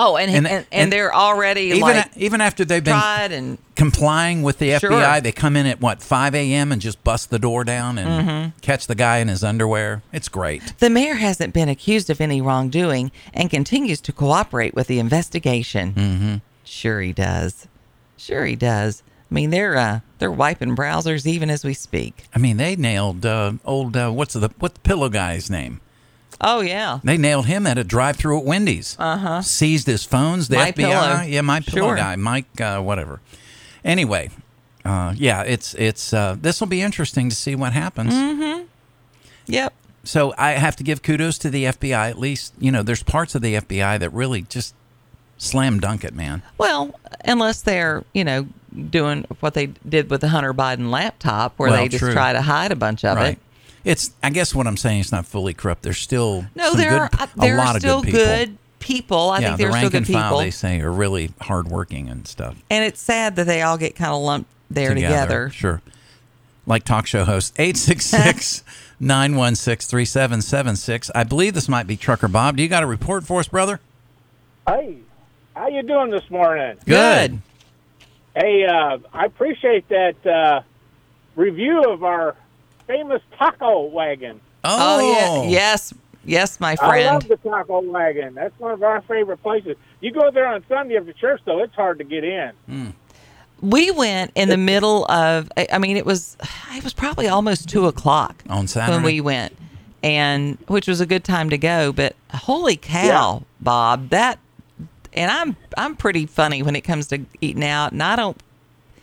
[0.00, 3.32] Oh, and and, And- and, they're already Even like a- even after they've been tried
[3.32, 4.90] and complying with the Sure.
[4.90, 6.70] FBI, they come in at what 5 a.m.
[6.72, 8.52] and just bust the door down and Mhm.
[8.62, 10.02] catch the guy in his underwear.
[10.12, 10.62] It's great.
[10.78, 15.92] the mayor hasn't been accused of any wrongdoing and continues to cooperate with the investigation.
[15.94, 16.34] Mm-hmm.
[16.64, 17.66] Sure, he does.
[18.16, 19.02] Sure, he does.
[19.30, 22.24] I mean, they're uh, they're wiping browsers even as we speak.
[22.34, 25.80] I mean, they nailed uh, old uh, what's the what the pillow guy's name?
[26.40, 27.00] Oh yeah.
[27.02, 28.96] They nailed him at a drive-through at Wendy's.
[28.98, 29.42] Uh huh.
[29.42, 30.48] Seized his phones.
[30.48, 31.20] The My FBI, Pillow.
[31.22, 31.96] yeah, my pillow Sure.
[31.96, 33.20] guy, Mike, uh, whatever.
[33.84, 34.30] Anyway,
[34.84, 38.14] uh, yeah, it's it's uh, this will be interesting to see what happens.
[38.14, 38.64] Mm-hmm.
[39.46, 39.72] Yep.
[40.04, 42.08] So I have to give kudos to the FBI.
[42.10, 44.74] At least you know there's parts of the FBI that really just
[45.38, 46.42] slam dunk it, man.
[46.56, 48.46] Well, unless they're you know
[48.90, 52.12] doing what they did with the Hunter Biden laptop, where Well, they just true.
[52.12, 53.32] try to hide a bunch of right.
[53.32, 53.38] it.
[53.84, 55.82] It's I guess what I'm saying is not fully corrupt.
[55.82, 58.24] There's still No, some there good, are uh, a lot are still of good people.
[58.24, 59.30] good people.
[59.30, 60.38] I yeah, think the there are rank still good and file people.
[60.38, 62.56] they say are really hardworking and stuff.
[62.70, 65.50] And it's sad that they all get kind of lumped there together.
[65.50, 65.80] Sure.
[66.66, 68.62] Like talk show host 866
[69.00, 71.10] 916 3776.
[71.14, 72.56] I believe this might be Trucker Bob.
[72.56, 73.80] Do you got a report for us, brother?
[74.66, 74.98] Hey,
[75.56, 76.76] how you doing this morning?
[76.84, 77.40] Good.
[78.36, 80.60] Hey, uh, I appreciate that uh,
[81.36, 82.36] review of our
[82.88, 84.40] famous taco wagon.
[84.64, 85.26] Oh, yeah.
[85.30, 85.48] Oh.
[85.48, 85.94] Yes.
[86.24, 86.92] Yes, my friend.
[87.08, 88.34] I love the taco wagon.
[88.34, 89.76] That's one of our favorite places.
[90.00, 92.50] You go there on Sunday after church, though, it's hard to get in.
[92.66, 92.86] Hmm.
[93.62, 95.50] we went in the middle of.
[95.56, 96.36] I I mean, it was
[96.74, 98.96] it was probably almost two o'clock On Saturday?
[98.96, 99.56] when we went,
[100.02, 101.92] and which was a good time to go.
[101.92, 104.38] But holy cow, Bob, that
[105.14, 108.36] and I'm I'm pretty funny when it comes to eating out, and I don't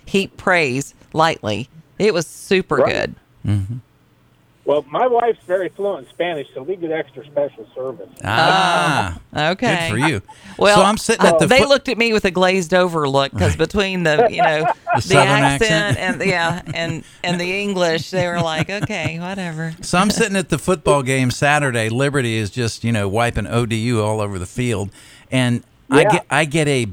[0.06, 1.70] heap praise lightly.
[1.98, 2.94] It was super Right.
[2.94, 3.16] good.
[3.46, 3.76] Mm-hmm.
[4.66, 8.10] Well, my wife's very fluent in Spanish, so we get extra special service.
[8.24, 9.90] Ah, Okay.
[9.92, 10.22] Good for you.
[10.58, 13.08] Well, so I'm sitting at the they foot- looked at me with a glazed over
[13.08, 14.66] look because between the you know
[14.96, 16.22] the, Southern accent, accent.
[16.22, 19.76] and yeah and and the English, they were like, okay, whatever.
[19.82, 21.90] So I'm sitting at the football game Saturday.
[21.90, 24.90] Liberty is just you know wiping ODU all over the field,
[25.32, 26.88] and I get I get a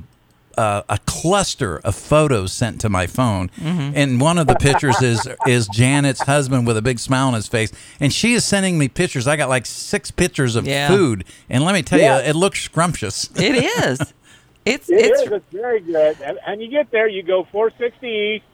[0.58, 3.92] uh, a cluster of photos sent to my phone, Mhm.
[3.94, 7.48] and one of the pictures is is Janet's husband with a big smile on his
[7.48, 9.26] face, and she is sending me pictures.
[9.26, 10.88] I got like six pictures of Yeah.
[10.88, 12.18] food, and let me tell Yeah.
[12.22, 13.30] you, it looks scrumptious.
[13.36, 14.14] It is.
[14.64, 15.32] It's It it's is.
[15.32, 16.18] It's very good.
[16.24, 18.44] And, and you get there, you go 460 east.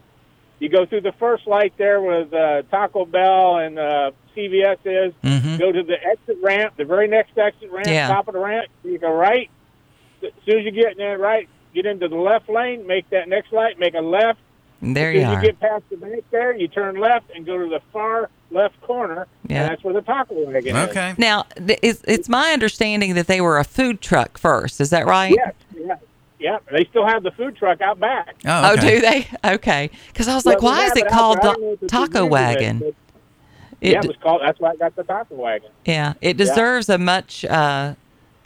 [0.59, 5.13] You go through the first light there with uh, Taco Bell and uh, CVS is.
[5.23, 5.59] Mhm.
[5.59, 8.09] Go to the exit ramp, the very next exit ramp, Yeah.
[8.09, 8.69] top of the ramp.
[8.85, 9.51] You go right.
[10.25, 11.47] As soon as you get in there, right,
[11.83, 14.39] get into the left lane, make that next light, make a left.
[14.83, 15.35] there as you are.
[15.35, 18.81] you get past the bank there, you turn left and go to the far left
[18.83, 19.27] corner.
[19.47, 19.63] Yeah.
[19.63, 20.89] And that's where the taco wagon is.
[20.91, 21.15] Okay.
[21.19, 24.81] Now, th- it's, it's my understanding that they were a food truck first.
[24.81, 25.35] Is that right?
[25.37, 25.55] Yes.
[25.77, 25.97] Yeah.
[26.39, 26.59] Yeah.
[26.71, 28.37] They still have the food truck out back.
[28.47, 29.27] Oh, Oh, do they?
[29.45, 29.91] Okay.
[30.09, 31.51] Because I was like, Well, we why is it called there.
[31.51, 32.83] I don't know the Taco the name of it, Wagon?
[33.81, 34.41] It yeah, it was called.
[34.45, 35.71] That's why I got the taco wagon.
[35.85, 36.45] Yeah, it Yeah.
[36.45, 37.45] deserves a much.
[37.45, 37.95] Uh,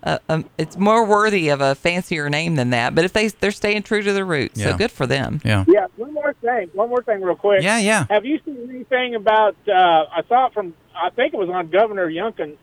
[0.02, 2.94] uh, um, it's more worthy of a fancier name than that.
[2.94, 4.70] But if they they're staying true to the roots, Yeah.
[4.72, 5.40] so good for them.
[5.44, 5.64] Yeah.
[5.68, 5.86] Yeah.
[5.96, 6.70] One more thing.
[6.74, 7.62] One more thing, real quick.
[7.62, 8.06] Yeah, yeah.
[8.10, 9.56] Have you seen anything about?
[9.68, 10.74] Uh, I saw it from.
[10.94, 12.56] I think it was on Governor Youngkin,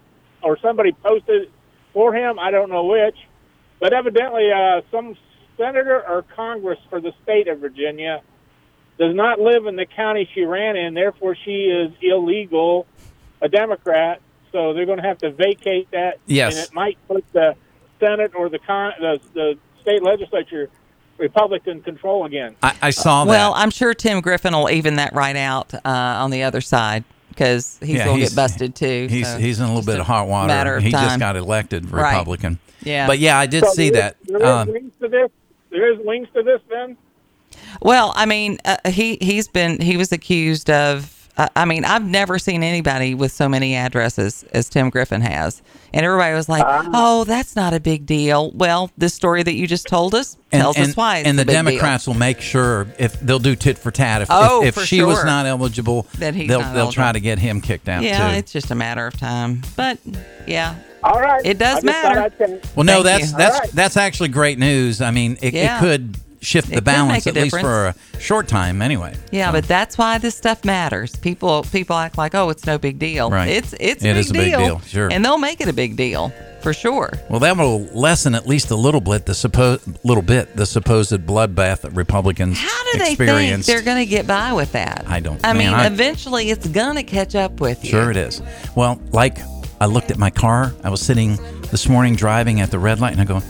[0.43, 1.49] or somebody posted
[1.93, 2.37] for him.
[2.39, 3.15] I don't know which,
[3.79, 5.15] but evidently, uh, some
[5.57, 8.21] senator or Congress for the state of Virginia
[8.97, 10.93] does not live in the county she ran in.
[10.93, 12.85] Therefore, she is illegal,
[13.41, 14.21] a Democrat.
[14.52, 16.20] So they're going to have to vacate that.
[16.26, 16.56] Yes.
[16.58, 17.56] And it might put the
[18.00, 20.70] Senate or the con the, the state legislature
[21.18, 22.56] Republican control again.
[22.64, 23.30] I, I saw that.
[23.30, 27.04] Well, I'm sure Tim Griffin will even that right out uh, on the other side
[27.30, 29.08] because he's Yeah, going to get busted too.
[29.10, 30.47] He's so he's in a little bit of hot water.
[30.47, 32.12] matter of he just got elected Right.
[32.14, 32.58] Republican.
[32.82, 33.06] Yeah.
[33.08, 34.18] But yeah, I did So see there- that.
[34.24, 35.30] There is Um, wings to this.
[35.70, 36.62] There is wings to this.
[36.70, 36.95] Then
[37.82, 41.18] Well, I mean, uh, he he's been he was accused of.
[41.55, 45.61] I mean, I've never seen anybody with so many addresses as Tim Griffin has,
[45.93, 46.89] and everybody was like, Ah.
[46.93, 50.61] "Oh, that's not a big deal." Well, this story that you just told us and,
[50.61, 51.19] tells and, us why.
[51.19, 51.63] It's and a the big deal.
[51.63, 54.21] Democrats will make sure if they'll do tit for tat.
[54.21, 57.11] If, Oh, if, for if she was not eligible, Then he's they'll not they'll try
[57.11, 58.37] to get him kicked out Yeah, too.
[58.37, 59.61] it's just a matter of time.
[59.77, 59.97] But
[60.47, 62.61] yeah, all right, it does I just thought matter.
[62.75, 63.37] Well, no, Thank that's you.
[63.37, 63.71] that's All right.
[63.71, 64.99] that's actually great news.
[65.01, 65.77] I mean, it, Yeah.
[65.77, 69.13] it could shift It the balance a at least for a short time, anyway.
[69.31, 71.15] Yeah, but that's why this stuff matters.
[71.15, 73.49] People people act like, "Oh, it's no big deal." Right.
[73.49, 75.09] It's it's It big is a big deal, sure.
[75.11, 76.31] and they'll make it a big deal
[76.61, 77.11] for sure.
[77.29, 81.11] Well, that will lessen at least a little bit the supposed little bit the supposed
[81.25, 85.05] bloodbath that Republicans How do they think they're going to get by with that?
[85.07, 85.39] I don't.
[85.43, 87.91] I man, mean, I- eventually it's going to catch up with you.
[87.91, 88.41] Sure, it is.
[88.75, 89.37] Well, like
[89.81, 90.73] I looked at my car.
[90.83, 91.37] I was sitting
[91.71, 93.41] this morning driving at the red light, and I go,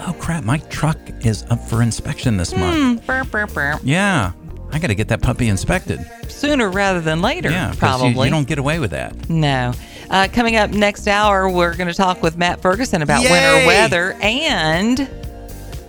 [0.00, 3.78] "Oh crap, my truck is up for inspection this month." Hmm, burr, burr, burr.
[3.82, 4.32] Yeah,
[4.72, 6.00] I got to get that puppy inspected.
[6.28, 8.28] Sooner rather than later, Yeah, 'cause you- probably.
[8.28, 9.28] You, don't get away with that.
[9.28, 9.72] No.
[10.10, 13.30] Uh, coming up next hour, we're going to talk with Matt Ferguson about Yay!
[13.30, 15.00] winter weather and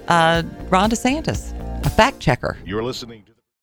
[0.07, 1.53] uh, Ron DeSantis,
[1.85, 2.57] a fact checker.
[2.65, 3.28] You're listening to